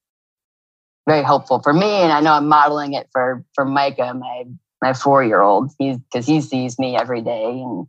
[1.07, 4.45] very helpful for me and i know i'm modeling it for for micah my
[4.81, 5.71] my four year old.
[5.77, 7.87] He's because he sees me every day and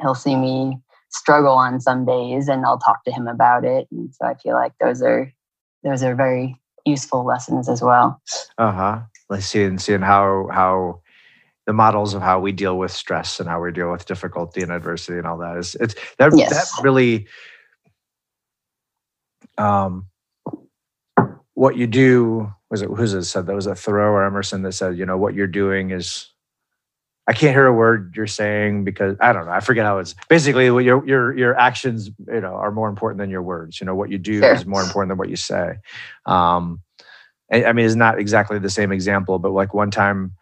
[0.00, 0.78] he'll see me
[1.10, 3.88] struggle on some days and I'll talk to him about it.
[3.90, 5.32] And so I feel like those are
[5.82, 8.20] those are very useful lessons as well.
[8.56, 9.00] Uh-huh.
[9.28, 11.00] Let's see and seeing how how
[11.66, 14.72] the models of how we deal with stress and how we deal with difficulty and
[14.72, 16.50] adversity and all that is it's that yes.
[16.50, 17.26] that really
[19.58, 20.06] um
[21.52, 24.72] what you do was it who's it said that was a Thoreau or Emerson that
[24.72, 26.28] said, you know, what you're doing is
[27.28, 29.52] I can't hear a word you're saying because I don't know.
[29.52, 33.28] I forget how it's basically your your your actions, you know, are more important than
[33.28, 33.80] your words.
[33.80, 34.54] You know, what you do sure.
[34.54, 35.76] is more important than what you say.
[36.24, 36.80] Um,
[37.52, 40.32] I, I mean, it's not exactly the same example, but like one time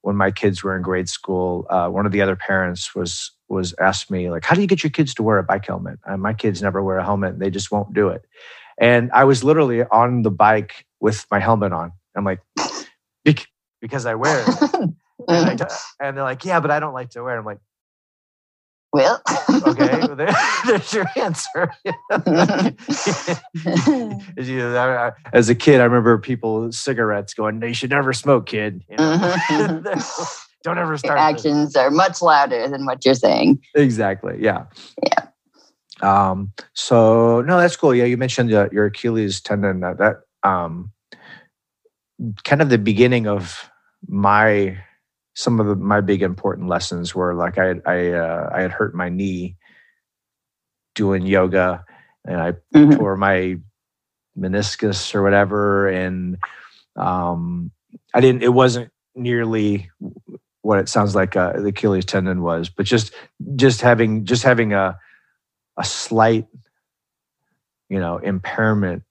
[0.00, 3.72] when my kids were in grade school, uh, one of the other parents was was
[3.80, 6.20] asked me like, "How do you get your kids to wear a bike helmet?" And
[6.20, 8.24] my kids never wear a helmet; they just won't do it.
[8.78, 11.92] And I was literally on the bike with my helmet on.
[12.16, 12.40] I'm like,
[13.80, 14.90] because I wear it.
[15.28, 15.66] and, I,
[16.00, 17.38] and, they're like, yeah, but I don't like to wear it.
[17.38, 17.58] I'm like,
[18.92, 19.22] Well,
[19.66, 20.34] okay, well, there,
[20.66, 21.72] there's your answer.
[24.36, 27.74] As you know, I- I- As a kid, I remember people cigarettes going, "No, you
[27.74, 29.16] should never smoke, kid." You know?
[29.48, 30.38] Mhm.
[30.62, 31.18] Don't ever start.
[31.18, 33.60] this." actions are much louder than what you're saying.
[33.74, 34.36] Exactly.
[34.40, 34.64] Yeah.
[35.02, 35.26] Yeah.
[36.02, 36.52] Um.
[36.74, 37.94] So no, that's cool.
[37.94, 39.80] Yeah, you mentioned uh, your Achilles tendon.
[39.80, 40.92] That that um,
[42.44, 43.70] kind of the beginning of
[44.06, 44.76] my
[45.34, 48.70] some of the, my big important lessons were like I had- I uh, I had
[48.72, 49.56] hurt my knee
[50.94, 51.84] doing yoga,
[52.26, 52.96] and I Mhm.
[52.98, 53.58] tore my
[54.38, 56.36] meniscus or whatever, and
[56.96, 57.70] um,
[58.14, 58.42] I didn't.
[58.42, 59.90] It wasn't nearly
[60.62, 63.12] what it sounds like uh, the Achilles tendon was, but just
[63.56, 64.98] just having just having a
[65.78, 66.46] a slight,
[67.88, 69.02] you know, impairment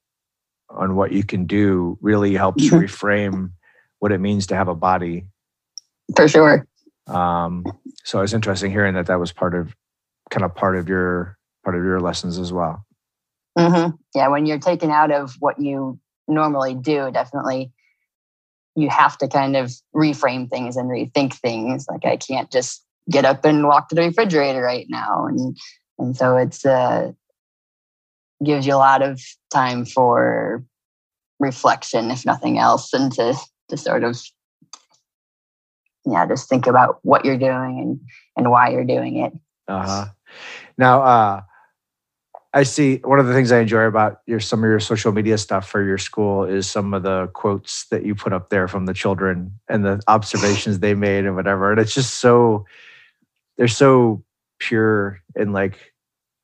[0.69, 2.83] on what you can do really helps Mhm.
[2.83, 3.51] reframe
[3.99, 5.25] what it means to have a body.
[6.15, 6.67] For sure.
[7.07, 7.65] Um,
[8.03, 9.75] so it's interesting hearing that that was part of
[10.29, 12.85] kind of part of your part of your lessons as well.
[13.57, 17.71] hmm Yeah, when you're taken out of what you normally do, definitely
[18.75, 21.85] you have to kind of reframe things and rethink things.
[21.89, 25.57] Like I can't just get up and walk to the refrigerator right now, and
[25.99, 27.11] and so it's uh
[28.43, 30.63] gives you a lot of time for
[31.39, 33.35] reflection, if nothing else, and to
[33.69, 34.21] to sort of
[36.05, 37.99] yeah, just think about what you're doing and
[38.37, 39.33] and why you're doing it.
[39.67, 40.05] Uh-huh.
[40.77, 41.41] Now, uh,
[42.53, 45.37] I see one of the things I enjoy about your some of your social media
[45.37, 48.85] stuff for your school is some of the quotes that you put up there from
[48.85, 51.71] the children and the observations they made and whatever.
[51.71, 52.65] And it's just so
[53.57, 54.23] they're so
[54.59, 55.93] pure and like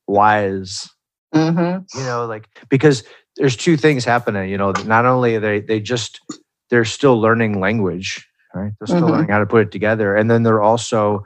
[0.08, 0.90] wise,
[1.34, 3.04] hmm you know, like because
[3.36, 6.22] there's two things happening, you know, not only are they they just
[6.70, 8.74] they're still learning language, right?
[8.80, 9.12] They're still Mhm.
[9.12, 10.16] learning how to put it together.
[10.16, 11.26] And then they're also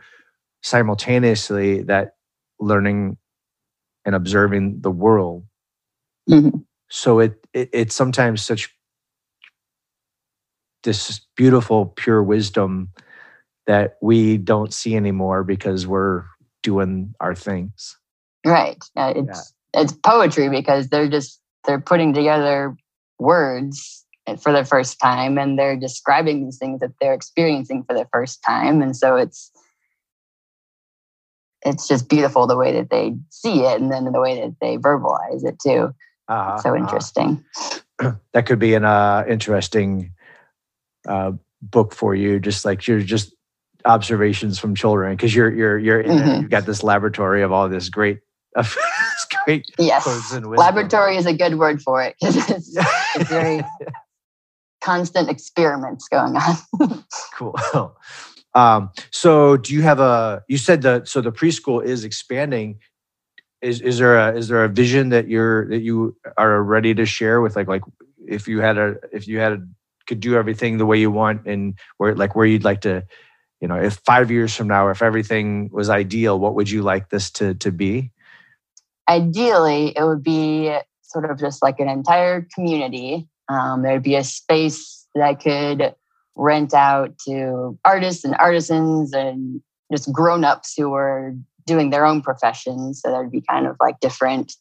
[0.64, 2.16] simultaneously that
[2.60, 3.18] learning
[4.06, 5.46] and observing the world.
[6.30, 6.66] Mhm.
[6.90, 8.76] So it, it it's sometimes such
[10.84, 12.90] this beautiful pure wisdom
[13.68, 16.26] that we don't see anymore because we're
[16.64, 17.98] doing our things.
[18.46, 18.84] Right.
[18.96, 22.76] Uh, it's it's poetry because they're just they're putting together
[23.20, 24.01] words
[24.40, 28.42] for the first time and they're describing these things that they're experiencing for the first
[28.44, 29.52] time and so it's
[31.64, 34.78] it's just beautiful the way that they see it and then the way that they
[34.78, 35.94] verbalize it too.
[36.28, 37.44] Uh, so uh, interesting.
[38.34, 40.14] that could be an uh, interesting
[41.08, 42.40] uh, book for you.
[42.40, 43.34] Just like you're just
[43.86, 46.42] observations from children because you're you're you're Mhm.
[46.42, 48.20] you've got this laboratory of all this great
[49.46, 50.06] great Yes.
[50.44, 52.16] Laboratory is a good word for it.
[52.22, 52.76] it's,
[53.16, 53.64] it's very
[54.82, 57.04] constant experiments going on.
[57.36, 57.56] cool.
[58.54, 62.80] Um, so do you have a you said that so the preschool is expanding.
[63.62, 67.06] Is is there a is there a vision that you're that you are ready to
[67.06, 67.84] share with like like
[68.28, 69.68] if you had a if you had a,
[70.06, 73.06] could do everything the way you want and where like where you'd like to
[73.62, 77.10] you know if five years from now if everything was ideal what would you like
[77.10, 78.12] this to to be
[79.08, 84.24] ideally it would be sort of just like an entire community um, there'd be a
[84.24, 85.94] space that i could
[86.36, 91.36] rent out to artists and artisans and just grown-ups who were
[91.66, 93.02] doing their own professions.
[93.02, 94.56] So there'd be kind of like different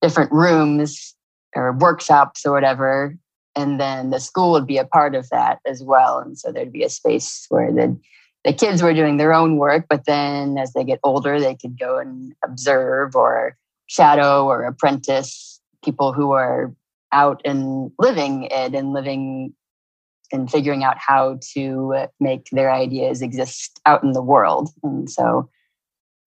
[0.00, 1.14] different rooms
[1.56, 3.16] or workshops or whatever.
[3.56, 6.18] And then the school would be a part of that as well.
[6.20, 7.98] And so there'd be a space where the
[8.44, 11.76] the kids were doing their own work but then as they get older they could
[11.78, 13.58] go and observe or
[13.88, 16.72] shadow or apprentice people who are
[17.12, 19.54] out and living it and living
[20.30, 24.68] and figuring out how to make their ideas exist out in the world.
[24.82, 25.48] And so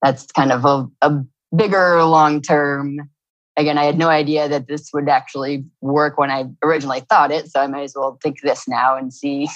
[0.02, 1.24] that's kind of a, a
[1.56, 3.10] bigger long term
[3.58, 7.50] again i had no idea that this would actually work when i originally thought it
[7.50, 9.50] so i might as well think this now and see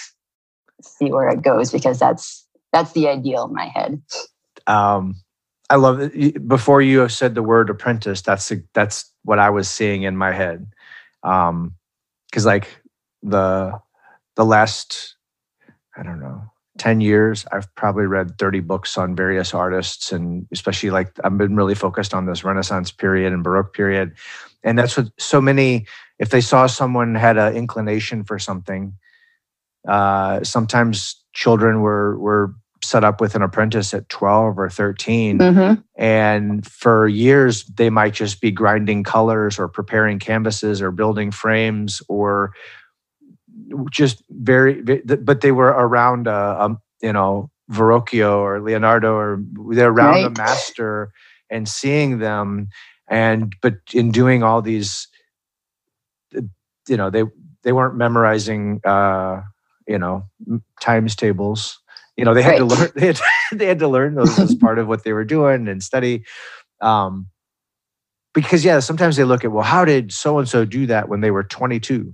[0.82, 4.02] see where it goes because that's that's the ideal in my head.
[4.68, 5.16] Um
[5.70, 6.48] i love it.
[6.48, 10.68] Before you said the word apprentice that's that's what i was seeing in my head
[11.26, 11.76] um
[12.30, 12.82] because like
[13.24, 13.78] the
[14.36, 15.16] the last
[15.98, 16.42] i don't know
[16.78, 21.56] 10 years i've probably read 30 books on various artists and especially like i've been
[21.56, 24.14] really focused on this renaissance period and baroque period.
[24.64, 25.86] And that's what so many
[26.18, 28.94] if they saw someone had an inclination for something
[29.88, 32.56] uh sometimes children were were
[32.86, 35.82] set up with an apprentice at 12 or 13 mm-hmm.
[35.98, 42.02] and for years they might just be grinding colors or preparing canvases or building frames
[42.08, 42.54] or
[43.92, 49.90] just very but they were around a, a you know Verrocchio or Leonardo or they're
[49.90, 50.26] around Right.
[50.26, 51.12] a master
[51.50, 52.68] and seeing them
[53.10, 55.08] and but in doing all these
[56.88, 57.24] you know they
[57.64, 59.42] they weren't memorizing uh
[59.88, 60.24] you know
[60.80, 61.80] times tables
[62.18, 63.20] you know they had to learn they had,
[63.54, 66.24] they had to learn those as part of what they were doing and study.
[66.82, 67.28] Um
[68.34, 71.22] because yeah sometimes they look at well how did so and so do that when
[71.22, 72.14] they were 22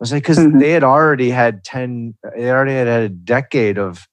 [0.00, 0.58] was like because Mhm.
[0.60, 4.06] they had already had 10 they already had had a decade of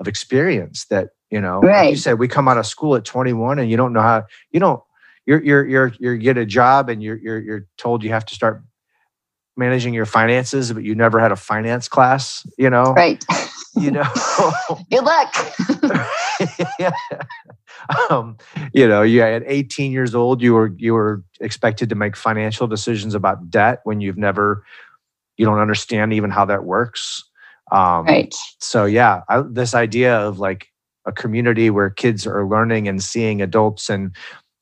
[0.00, 3.58] of experience that you know like you said we come out of school at 21
[3.58, 4.80] and you don't know how you don't
[5.26, 8.34] you're you're you're you get a job and you're you're you're told you have to
[8.34, 8.62] start
[9.56, 13.24] managing your finances but you never had a finance class you know Right.
[13.76, 14.04] you know
[14.90, 15.34] Good luck.
[16.78, 16.90] yeah.
[18.10, 18.36] um,
[18.72, 22.66] you know, you at 18 years old, you were you were expected to make financial
[22.66, 24.64] decisions about debt when you've never,
[25.36, 27.22] you don't understand even how that works.
[27.72, 28.34] Um, right.
[28.60, 30.68] So yeah, I, this idea of like
[31.06, 34.14] a community where kids are learning and seeing adults and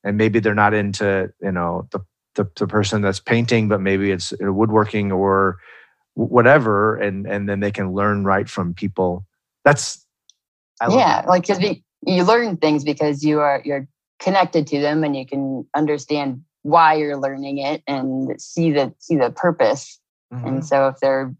[0.03, 1.99] and maybe they're not into you know the
[2.35, 5.57] the, the person that's painting, but maybe it's woodworking or
[6.15, 9.25] whatever, and and then they can learn right from people.
[9.63, 10.05] That's
[10.89, 11.63] yeah, like because
[12.05, 13.87] you learn things because you are you're
[14.19, 19.15] connected to them and you can understand why you're learning it and see the see
[19.15, 19.99] the purpose.
[20.33, 20.47] Mhm.
[20.47, 21.33] And so if they're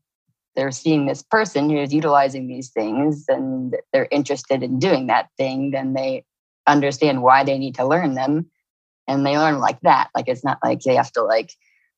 [0.55, 5.71] they're seeing this person who's utilizing these things and they're interested in doing that thing,
[5.71, 6.25] then they
[6.67, 8.49] understand why they need to learn them
[9.07, 10.09] and they learn like that.
[10.15, 11.51] Like it's not like they have to like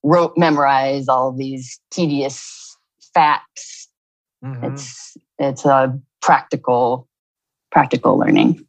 [0.04, 2.78] rote memorize all these tedious
[3.14, 3.88] facts.
[4.44, 4.74] Mhm.
[4.74, 7.08] It's it's a practical
[7.72, 8.66] practical learning.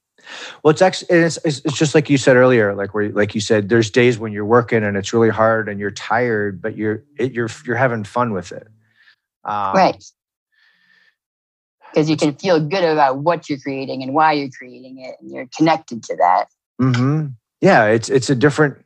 [0.62, 3.68] Well, it's actually it's, it's just like you said earlier, like where like you said,
[3.68, 7.32] there's days when you're working and it's really hard and you're tired, but you're it,
[7.32, 8.66] you're you're having fun with it.
[9.44, 10.04] Um, right.
[11.92, 15.30] Because you can feel good about what you're creating and why you're creating it, and
[15.30, 16.46] you're connected to that.
[16.78, 17.26] hmm
[17.60, 18.76] Yeah, it's it's a different.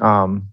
[0.00, 0.48] Um,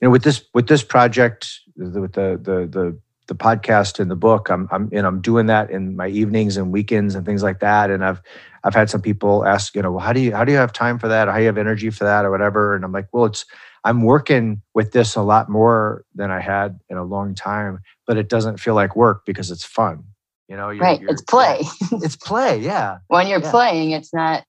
[0.00, 4.16] you know, with this with this project, with the the the the podcast and the
[4.16, 7.60] book, I'm I'm and I'm doing that in my evenings and weekends and things like
[7.60, 7.90] that.
[7.90, 8.20] And I've
[8.64, 10.72] I've had some people ask, you know, well, how do you how do you have
[10.72, 11.28] time for that?
[11.28, 12.74] Or how do you have energy for that, or whatever?
[12.74, 13.44] And I'm like, well, it's
[13.84, 18.16] I'm working with this a lot more than I had in a long time, but
[18.16, 20.04] it doesn't feel like work because it's fun.
[20.48, 21.00] You know, you're, right.
[21.00, 21.62] you're- It's play.
[22.02, 22.58] It's play.
[22.58, 22.98] Yeah.
[23.08, 23.50] when you're Yeah.
[23.50, 24.44] playing, it's not,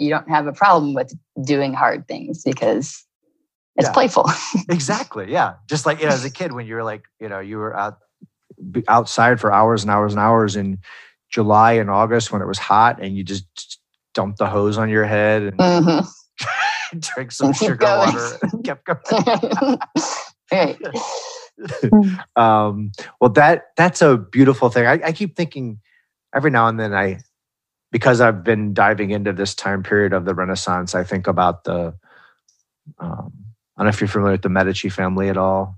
[0.00, 1.12] you don't have a problem with
[1.44, 3.04] doing hard things because
[3.76, 3.92] it's Yeah.
[3.92, 4.24] playful.
[4.68, 7.38] exactly yeah just like you know, as a kid when you were like you know
[7.38, 7.98] you were out
[8.88, 10.78] outside for hours and hours and hours in
[11.30, 13.78] july and august when it was hot and you just
[14.14, 16.06] dumped the hose on your head and Mhm.
[16.98, 17.98] drank some sugar going.
[18.14, 19.78] water and kept going
[20.52, 20.78] right.
[22.36, 22.90] um,
[23.20, 25.78] well that that's a beautiful thing I, I keep thinking
[26.34, 27.18] every now and then i
[27.90, 31.94] because i've been diving into this time period of the renaissance i think about the
[32.98, 33.32] um,
[33.76, 35.76] i don't know if you're familiar with the medici family at all.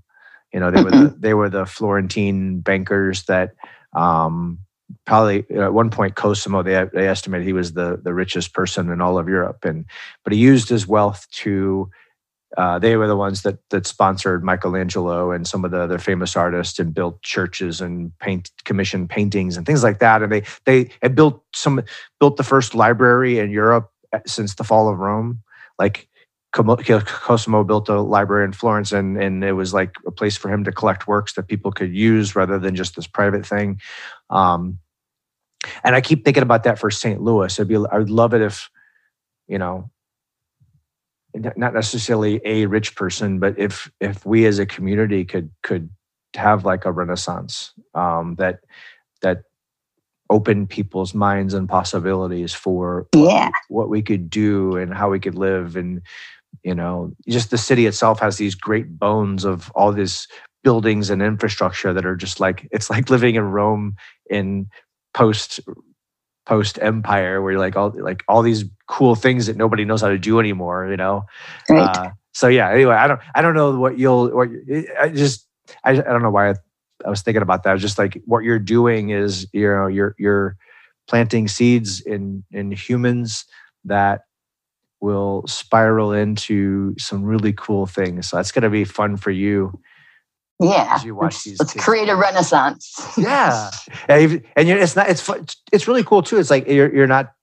[0.53, 3.55] You know they were the, they were the florentine bankers that
[3.95, 4.59] um,
[5.05, 9.01] probably at one point cosimo they, they estimated he was the, the richest person in
[9.01, 9.65] all of europe.
[9.65, 9.85] And
[10.23, 11.89] but he used his wealth to
[12.57, 16.35] uh, they were the ones that that sponsored Michelangelo and some of the other famous
[16.35, 20.21] artists and built churches and paint commissioned paintings and things like that.
[20.21, 21.81] And they they had built some
[22.19, 25.41] built the first library in Europe uh, since the fall of Rome.
[25.79, 26.07] Like
[26.53, 30.63] Cosimo built a library in Florence, and and it was like a place for him
[30.65, 33.81] to collect works that people could use rather than just this private thing.
[34.29, 34.77] Um,
[35.83, 37.21] and I keep thinking about that for St.
[37.21, 37.57] Louis.
[37.57, 38.69] It'd be I would love it if
[39.47, 39.89] you know
[41.35, 45.89] not necessarily a rich person, but if if we as a community could could
[46.35, 48.59] have like a renaissance um, that
[49.21, 49.43] that
[50.29, 53.49] opened people's minds and possibilities for Yeah.
[53.69, 56.01] what we could do and how we could live and
[56.63, 60.27] you know just the city itself has these great bones of all these
[60.63, 63.95] buildings and infrastructure that are just like it's like living in Rome
[64.29, 64.67] in
[65.13, 65.59] post
[66.45, 70.09] post empire where you're like all like all these cool things that nobody knows how
[70.09, 71.25] to do anymore you know?
[71.69, 71.79] Right.
[71.79, 74.49] uh, so yeah anyway i don't i don't know what you'll what
[74.99, 75.47] i just
[75.83, 76.55] i, I don't know why I,
[77.05, 77.71] I was thinking about that.
[77.71, 80.57] I was just like what you're doing is you know you're you're
[81.07, 83.45] planting seeds in in humans
[83.85, 84.21] that
[85.01, 88.29] will spiral into some really cool things.
[88.29, 89.77] So that's going to be fun for you
[90.63, 90.95] yeah.
[90.95, 92.93] as you watch Let's, these let's create a renaissance.
[93.17, 93.69] yeah
[94.09, 97.33] and, and you're, it's not it's it's- really cool too it's like you're you're not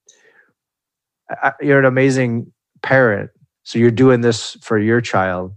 [1.43, 2.53] uh, you're an amazing
[2.83, 3.31] parent
[3.65, 5.55] so you're doing this for your child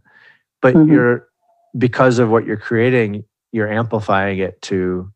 [0.61, 0.91] but Mhm.
[0.91, 1.27] you're
[1.77, 5.11] because of what you're creating you're amplifying it to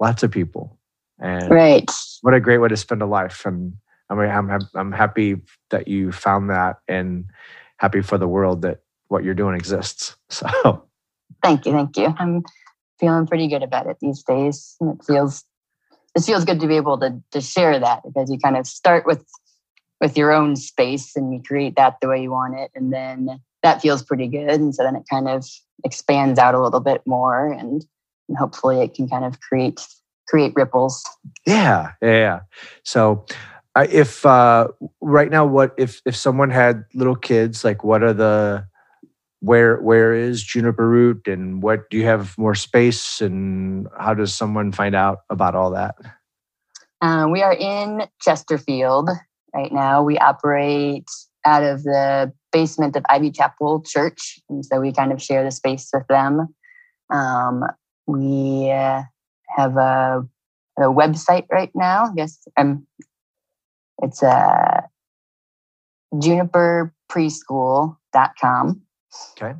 [0.00, 0.78] lots of people
[1.20, 1.90] And right.
[2.22, 3.44] what a great way to spend a life.
[3.44, 3.74] And
[4.08, 5.36] I mean, I'm, I'm, I'm happy
[5.70, 7.24] that you found that and
[7.78, 10.16] happy for the world that what you're doing exists.
[10.30, 10.87] So
[11.42, 11.72] thank you.
[11.72, 12.14] Thank you.
[12.18, 12.42] I'm
[12.98, 14.76] feeling pretty good about it these days.
[14.80, 15.44] And it feels,
[16.16, 19.06] it feels good to be able to, to share that because you kind of start
[19.06, 19.24] with,
[20.00, 22.70] with your own space and you create that the way you want it.
[22.74, 24.50] And then that feels pretty good.
[24.50, 25.46] And so then it kind of
[25.84, 27.84] expands out a little bit more and,
[28.28, 29.80] and hopefully it can kind of create
[30.28, 31.02] create ripples.
[31.46, 32.40] Yeah, yeah.
[32.84, 33.24] So,
[33.76, 34.68] if uh,
[35.00, 37.64] right now, what if if someone had little kids?
[37.64, 38.66] Like, what are the
[39.40, 44.34] where where is Juniper Root, and what do you have more space, and how does
[44.34, 45.94] someone find out about all that?
[47.00, 49.10] Uh, we are in Chesterfield
[49.54, 50.02] right now.
[50.02, 51.08] We operate
[51.46, 55.50] out of the basement of Ivy Chapel Church, and so we kind of share the
[55.50, 56.48] space with them.
[57.10, 57.64] Um,
[58.06, 59.02] we uh,
[59.56, 60.26] have a,
[60.78, 62.12] a website right now.
[62.16, 62.86] Guess um,
[64.02, 64.80] it's uh,
[66.14, 68.82] juniperpreschool.com.
[69.32, 69.58] Okay.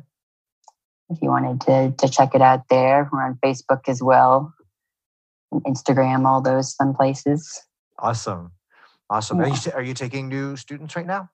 [1.09, 4.53] If you wanted to, to check it out there, we're on Facebook as well,
[5.53, 7.61] Instagram, all those fun places.
[7.97, 8.51] Awesome.
[9.09, 9.39] Awesome.
[9.39, 9.45] Yeah.
[9.45, 11.29] Are, you, are you taking new students right now?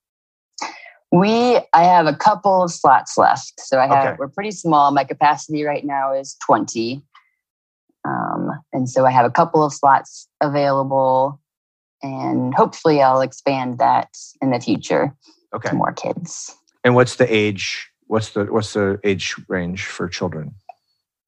[1.12, 3.54] We, I have a couple of slots left.
[3.60, 4.16] So I have, okay.
[4.18, 4.92] we're pretty small.
[4.92, 7.04] My capacity right now is 20.
[8.06, 11.40] Um, and so I have a couple of slots available,
[12.04, 14.10] and hopefully I'll expand that
[14.42, 15.16] in the future
[15.54, 15.70] okay.
[15.70, 16.56] to more kids.
[16.84, 17.90] And what's the age?
[18.08, 20.54] What's the what's the age range for children?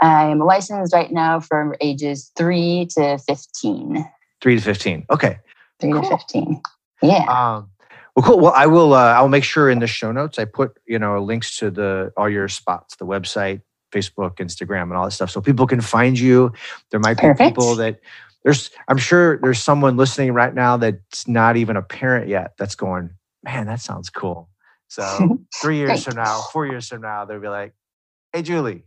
[0.02, 4.06] I'm licensed right now from ages three to fifteen.
[4.42, 5.06] Three to fifteen.
[5.10, 5.40] Okay.
[5.80, 6.04] Three cool.
[6.04, 6.62] to fifteen.
[7.02, 7.26] Yeah.
[7.26, 7.70] Um,
[8.16, 8.40] well, cool.
[8.40, 8.94] Well, I will.
[8.94, 12.12] Uh, I'll make sure in the show notes I put you know links to the
[12.16, 13.62] all your spots, the website,
[13.92, 15.32] Facebook, Instagram, and all that stuff.
[15.32, 16.52] So people can find you.
[16.92, 17.56] There might be Perfect.
[17.56, 18.00] people that
[18.44, 22.76] there's, I'm sure there's someone listening right now that's not even a parent yet that's
[22.76, 23.10] going,
[23.44, 24.48] man, that sounds cool.
[24.88, 27.74] So three years from now, four years from now, they'll be like,
[28.34, 28.84] hey, Julie.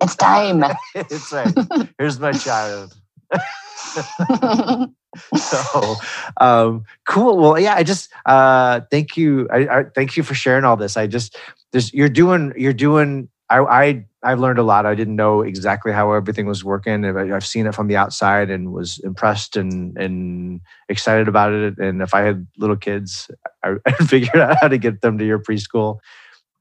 [0.00, 0.64] It's time.
[0.94, 1.54] it's right.
[1.98, 2.94] Here's my child.
[5.36, 5.94] so
[6.38, 10.64] um, cool well yeah i just uh, thank you I, I, thank you for sharing
[10.64, 11.36] all this i just
[11.72, 14.86] there's you're doing you're doing I, I I've learned a lot.
[14.86, 17.04] I didn't know exactly how everything was working.
[17.04, 21.78] I've seen it from the outside and was impressed and and excited about it.
[21.78, 23.30] And if I had little kids,
[23.64, 25.98] I, I figured out how to get them to your preschool.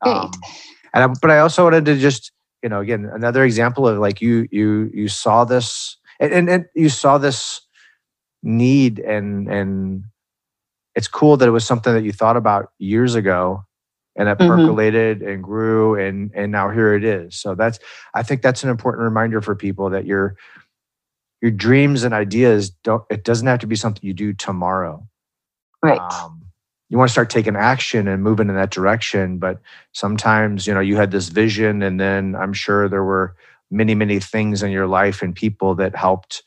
[0.02, 0.32] Um,
[0.94, 2.32] and I, but I also wanted to just
[2.64, 6.66] you know again another example of like you you you saw this and, and, and
[6.76, 7.62] you saw this
[8.44, 10.04] need and and
[10.96, 13.64] it's cool that it was something that you thought about years ago
[14.16, 14.48] and it mm-hmm.
[14.48, 17.36] percolated and grew and and now here it is.
[17.36, 17.80] So that's
[18.14, 20.36] i think that's an important reminder for people that your
[21.42, 25.06] your dreams and ideas don't it doesn't have to be something you do tomorrow.
[25.84, 26.00] Right.
[26.00, 26.42] Um,
[26.90, 29.62] you want to start taking action and moving in that direction but
[29.94, 33.34] sometimes you know you had this vision and then i'm sure there were
[33.72, 36.44] many many things in your life and people that helped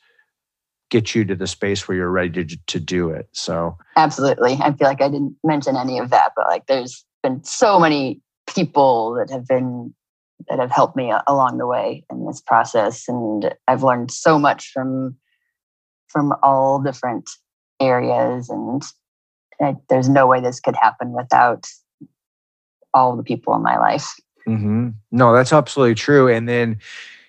[0.91, 3.29] get you to the space where you're ready to, to do it.
[3.33, 4.53] So absolutely.
[4.61, 8.21] I feel like i didn't mention any of that but like there's been so many
[8.47, 9.93] people that have been
[10.49, 13.09] that have helped me along the way in this process.
[13.09, 15.17] And i've learned so much from
[16.09, 17.29] from all different
[17.81, 18.49] areas.
[18.49, 18.83] And
[19.61, 21.67] I, there's no way this could happen without
[22.93, 24.09] all the people in my life.
[24.47, 24.91] Mm-hmm.
[25.11, 26.29] no that's absolutely true.
[26.29, 26.79] And then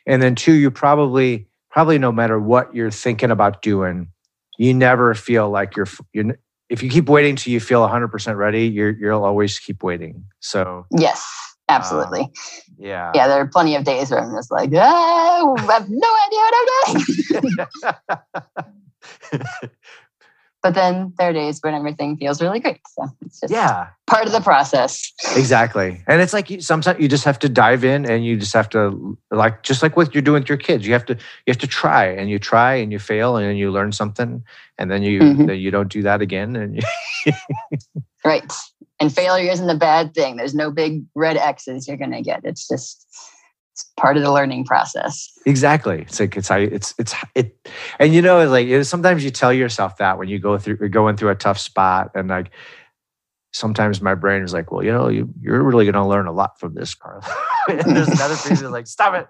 [0.06, 4.10] and then two you probably probably no matter what you're thinking about doing
[4.58, 6.38] you never feel like you're you're
[6.70, 10.26] if you keep waiting till you feel 100% ready, you're, you'll always keep waiting.
[10.40, 11.26] So, yes,
[11.70, 12.22] absolutely.
[12.22, 12.32] Um,
[12.78, 13.12] yeah.
[13.14, 13.28] Yeah.
[13.28, 16.54] There are plenty of days where I'm just like, oh, I have no idea what
[16.88, 17.04] I'm
[17.42, 17.68] doing.
[20.66, 22.80] but then there are days when everything feels really great.
[22.88, 23.90] So it's just yeah.
[24.08, 25.14] part of the process.
[25.36, 26.02] Exactly.
[26.08, 28.68] And it's like you, sometimes you just have to dive in and you just have
[28.70, 31.60] to like, just like what you're doing with your kids, you have to, you have
[31.60, 34.44] to try and you try and you fail and then you learn something
[34.80, 35.46] and then you, mm-hmm.
[35.46, 36.56] then you don't do that again.
[36.56, 36.82] And
[37.28, 37.34] you
[38.26, 38.52] right.
[39.00, 40.38] And failure isn't a bad thing.
[40.38, 42.42] There's no big red X's you're going to get.
[42.44, 43.06] It's just,
[43.76, 45.30] it's part of the learning process.
[45.46, 46.04] Exactly.
[46.04, 47.70] It's like it's it's it's it,
[48.00, 50.88] and you know, it's like sometimes you tell yourself that when you go through you're
[50.88, 52.52] going through a tough spot, and like
[53.52, 56.32] sometimes my brain is like, well, you know, you you're really going to learn a
[56.32, 57.22] lot from this, Carl.
[57.68, 59.28] and there's another piece that's like, stop it,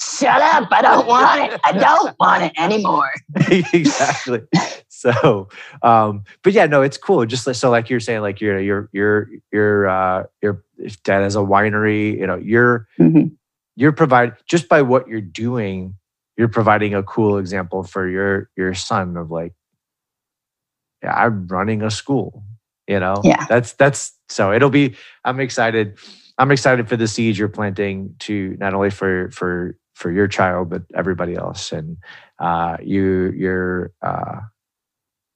[0.00, 0.68] shut up!
[0.70, 1.60] I don't want it.
[1.64, 3.10] I don't want it anymore.
[3.50, 4.42] exactly.
[4.86, 5.48] So,
[5.82, 7.26] um, but yeah, no, it's cool.
[7.26, 10.62] Just so, like you're saying, like you're you're you're you're uh, your
[11.02, 12.16] dad has a winery.
[12.16, 12.86] You know, you're.
[13.00, 13.34] Mm-hmm
[13.76, 15.94] you're providing just by what you're doing
[16.36, 19.52] you're providing a cool example for your your son of like
[21.02, 22.44] yeah i'm running a school
[22.90, 23.20] you know?
[23.22, 23.46] Yeah.
[23.48, 25.96] That's that's so it'll be i'm excited
[26.38, 30.70] i'm excited for the seeds you're planting to not only for for for your child
[30.70, 31.70] but everybody else.
[31.70, 31.98] And
[32.40, 34.40] uh you you're uh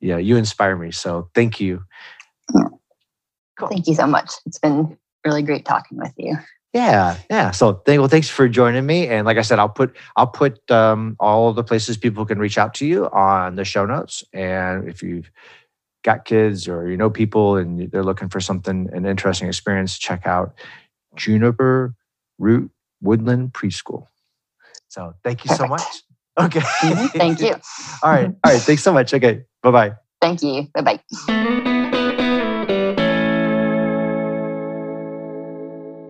[0.00, 1.84] yeah you inspire me so thank you.
[3.56, 3.68] Cool.
[3.68, 4.32] thank you so much.
[4.46, 6.36] It's been really great talking with you
[6.74, 7.52] yeah, yeah.
[7.52, 9.06] So thank well, thanks for joining me.
[9.06, 12.58] And like I said, I'll put I'll put um, all the places people can reach
[12.58, 14.24] out to you on the show notes.
[14.32, 15.30] And if you've
[16.02, 20.26] got kids or you know people and they're looking for something an interesting experience, check
[20.26, 20.52] out
[21.14, 21.94] Juniper
[22.38, 24.08] Root Woodland Preschool.
[24.88, 25.62] So thank you Perfect.
[25.62, 25.82] so much.
[26.36, 26.58] Okay.
[26.58, 27.16] Mm-hmm.
[27.16, 27.52] Thank you.
[28.02, 28.26] all right.
[28.26, 28.60] All right.
[28.60, 29.14] Thanks so much.
[29.14, 29.44] Okay.
[29.62, 29.92] Bye bye.
[30.20, 30.66] Thank you.
[30.74, 30.98] Bye
[31.28, 31.90] bye.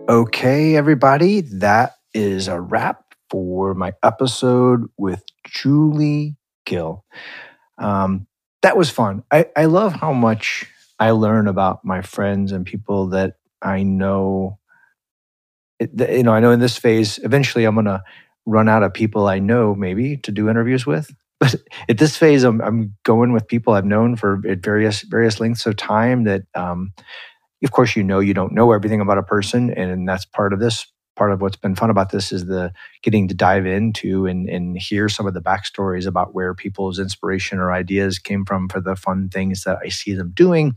[0.07, 6.35] Okay, everybody, that is a wrap for my episode with Julie
[6.67, 7.03] Gill.
[7.79, 8.27] Um,
[8.61, 9.23] that was fun.
[9.31, 10.67] I, I love how much
[10.99, 14.59] I learn about my friends and people that I know.
[15.79, 18.03] You know, I know in this phase, eventually I'm going to
[18.45, 21.11] run out of people I know maybe to do interviews with.
[21.39, 21.55] But
[21.89, 25.65] at this phase, I'm, I'm going with people I've known for at various various lengths
[25.65, 26.93] of time that um,
[27.65, 30.61] of course, you know you don't know everything about a person, and that's part of
[30.61, 30.87] this.
[31.17, 34.77] Part of what's been fun about this is the getting to dive into and, and
[34.77, 38.97] hear some of the backstories about where people's inspiration or ideas came from for the
[38.97, 40.75] fun things that I see them doing,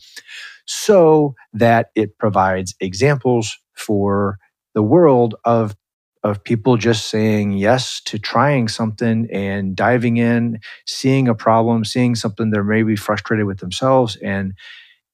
[0.66, 4.38] so that it provides examples for
[4.74, 5.76] the world of
[6.24, 12.16] of people just saying yes to trying something and diving in, seeing a problem, seeing
[12.16, 14.52] something they're maybe frustrated with themselves, and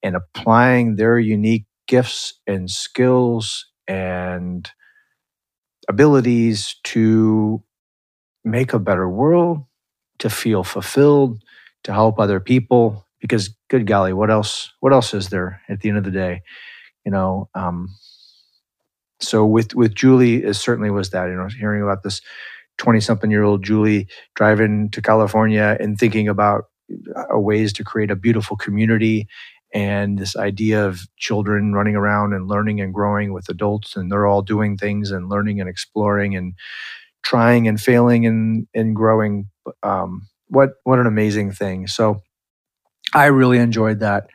[0.05, 4.70] and applying their unique gifts and skills and
[5.88, 7.62] abilities to
[8.44, 9.64] make a better world,
[10.18, 11.42] to feel fulfilled,
[11.84, 13.07] to help other people.
[13.20, 14.70] Because good golly, what else?
[14.80, 16.42] What else is there at the end of the day?
[17.07, 17.48] You know.
[17.55, 17.88] Um,
[19.20, 21.26] so with with Julie, it certainly was that.
[21.26, 22.20] You know, hearing about this
[22.76, 26.64] twenty something year old Julie driving to California and thinking about
[27.16, 29.26] uh, ways to create a beautiful community
[29.75, 34.27] and this idea of children running around and learning and growing with adults and they're
[34.29, 36.55] all doing things and learning and exploring and
[37.22, 39.49] trying and failing and and growing
[39.83, 41.87] um, what what an amazing thing.
[41.87, 42.22] So
[43.14, 44.29] i really enjoyed that.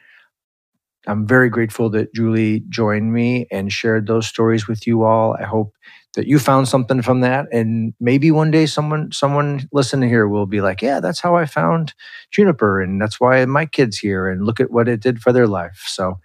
[1.08, 5.36] I'm very grateful that julie joined me and shared those stories with you all.
[5.40, 5.74] I hope
[6.16, 10.46] that you found something from that and maybe one day someone someone listening here will
[10.46, 11.94] be like yeah that's how i found
[12.32, 15.48] juniper and that's why my kids here and look at what it did for their
[15.48, 15.84] life.
[15.88, 16.20] So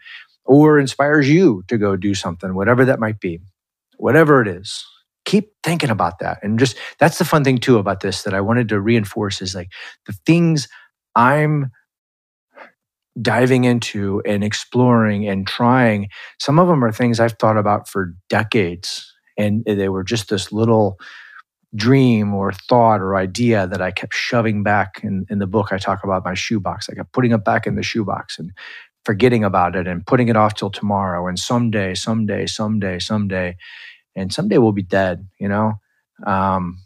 [0.44, 3.40] or inspires you to go do something whatever that might be
[3.96, 4.84] whatever it is
[5.24, 6.38] keep thinking about that.
[6.42, 9.54] And just that's the fun thing too about this that i wanted to reinforce is
[9.54, 9.70] like
[10.06, 10.68] the things
[11.14, 11.70] i'm
[13.20, 16.08] diving into and exploring and trying
[16.40, 20.52] some of them are things i've thought about for decades and they were just this
[20.52, 20.98] little
[21.74, 25.72] dream or thought or idea that I kept shoving back in, in the book.
[25.72, 26.88] I talk about my shoebox.
[26.88, 28.52] I kept putting it back in the shoebox and
[29.04, 33.56] forgetting about it and putting it off till tomorrow and someday, someday, someday, someday.
[34.16, 35.72] And someday we'll be dead, you know?
[36.24, 36.78] Um,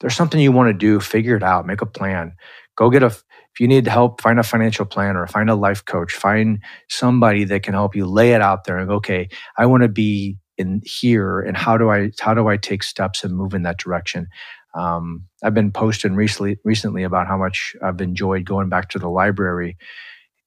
[0.00, 2.32] there's something you want to do, figure it out, make a plan.
[2.76, 6.14] Go get a, if you need help, find a financial planner, find a life coach,
[6.14, 9.82] find somebody that can help you lay it out there and go, okay, I want
[9.82, 13.54] to be in here and how do I how do I take steps and move
[13.54, 14.28] in that direction?
[14.74, 19.08] Um, I've been posting recently recently about how much I've enjoyed going back to the
[19.08, 19.76] library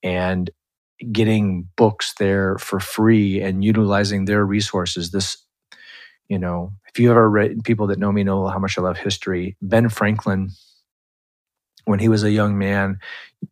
[0.04, 0.50] and
[1.12, 5.12] getting books there for free and utilizing their resources.
[5.12, 5.38] This,
[6.30, 8.98] you know, if you ever read people that know me know how much I love
[8.98, 9.58] history.
[9.62, 10.50] Ben Franklin,
[11.86, 13.00] when he was a young man,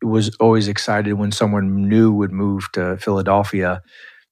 [0.03, 3.81] was always excited when someone new would move to Philadelphia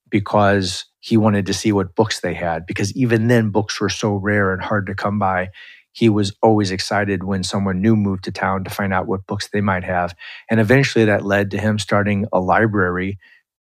[0.09, 4.15] because he wanted to see what books they had because even then books were so
[4.15, 5.47] rare and hard to come by.
[5.93, 9.47] He was always excited when someone new moved to town to find out what books
[9.47, 10.13] they might have.
[10.51, 13.19] And eventually that led to him starting a library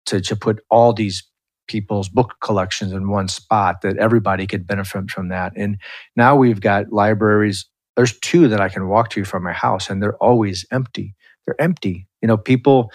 [0.07, 1.23] to, to put all these
[1.69, 5.53] people's book collections in one spot that everybody could benefit from that.
[5.55, 5.79] And
[6.17, 7.67] now we've got libraries.
[7.95, 11.15] There's two that i can walk to from my house and they're always empty.
[11.47, 12.09] They're empty.
[12.21, 12.91] You know people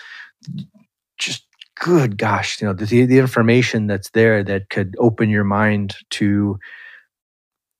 [1.17, 1.47] just
[1.83, 6.57] good gosh, you know, the, the information that's there that could open your mind to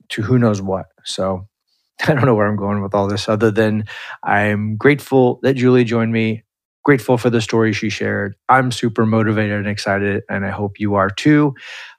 [0.10, 0.88] to who knows what.
[1.06, 1.48] So
[2.04, 3.86] I don't know where I'm going with all this, other than
[4.22, 6.44] I'm grateful that Julie joined me.
[6.84, 8.36] Grateful for the story she shared.
[8.50, 11.54] I'm super motivated and excited, and I hope you are too.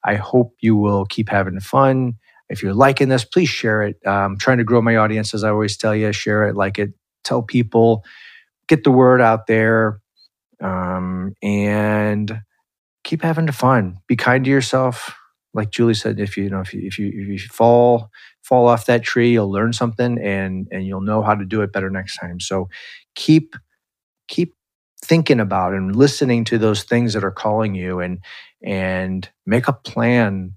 [0.04, 2.14] I hope you will keep having fun.
[2.50, 3.96] If you're liking this, please share it.
[4.06, 6.12] I'm trying to grow my audience, as I always tell you.
[6.12, 6.90] Share it, like it,
[7.24, 8.04] tell people,
[8.68, 10.02] get the word out there,
[10.64, 12.40] um, and
[13.04, 13.98] keep having fun.
[14.08, 15.14] Be kind to yourself.
[15.54, 18.10] Like Julie said, if you, you know if you if you if you fall
[18.42, 21.72] fall off that tree, you'll learn something and and you'll know how to do it
[21.72, 22.40] better next time.
[22.40, 22.68] So
[23.14, 23.56] keep
[24.28, 24.54] keep
[25.04, 28.20] thinking about and listening to those things that are calling you and
[28.62, 30.52] and make a plan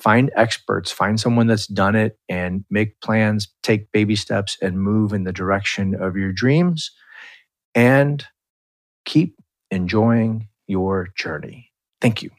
[0.00, 5.12] find experts find someone that's done it and make plans take baby steps and move
[5.12, 6.92] in the direction of your dreams
[7.74, 8.26] and
[9.04, 9.37] keep
[9.70, 11.72] enjoying your journey.
[12.00, 12.30] Thank you.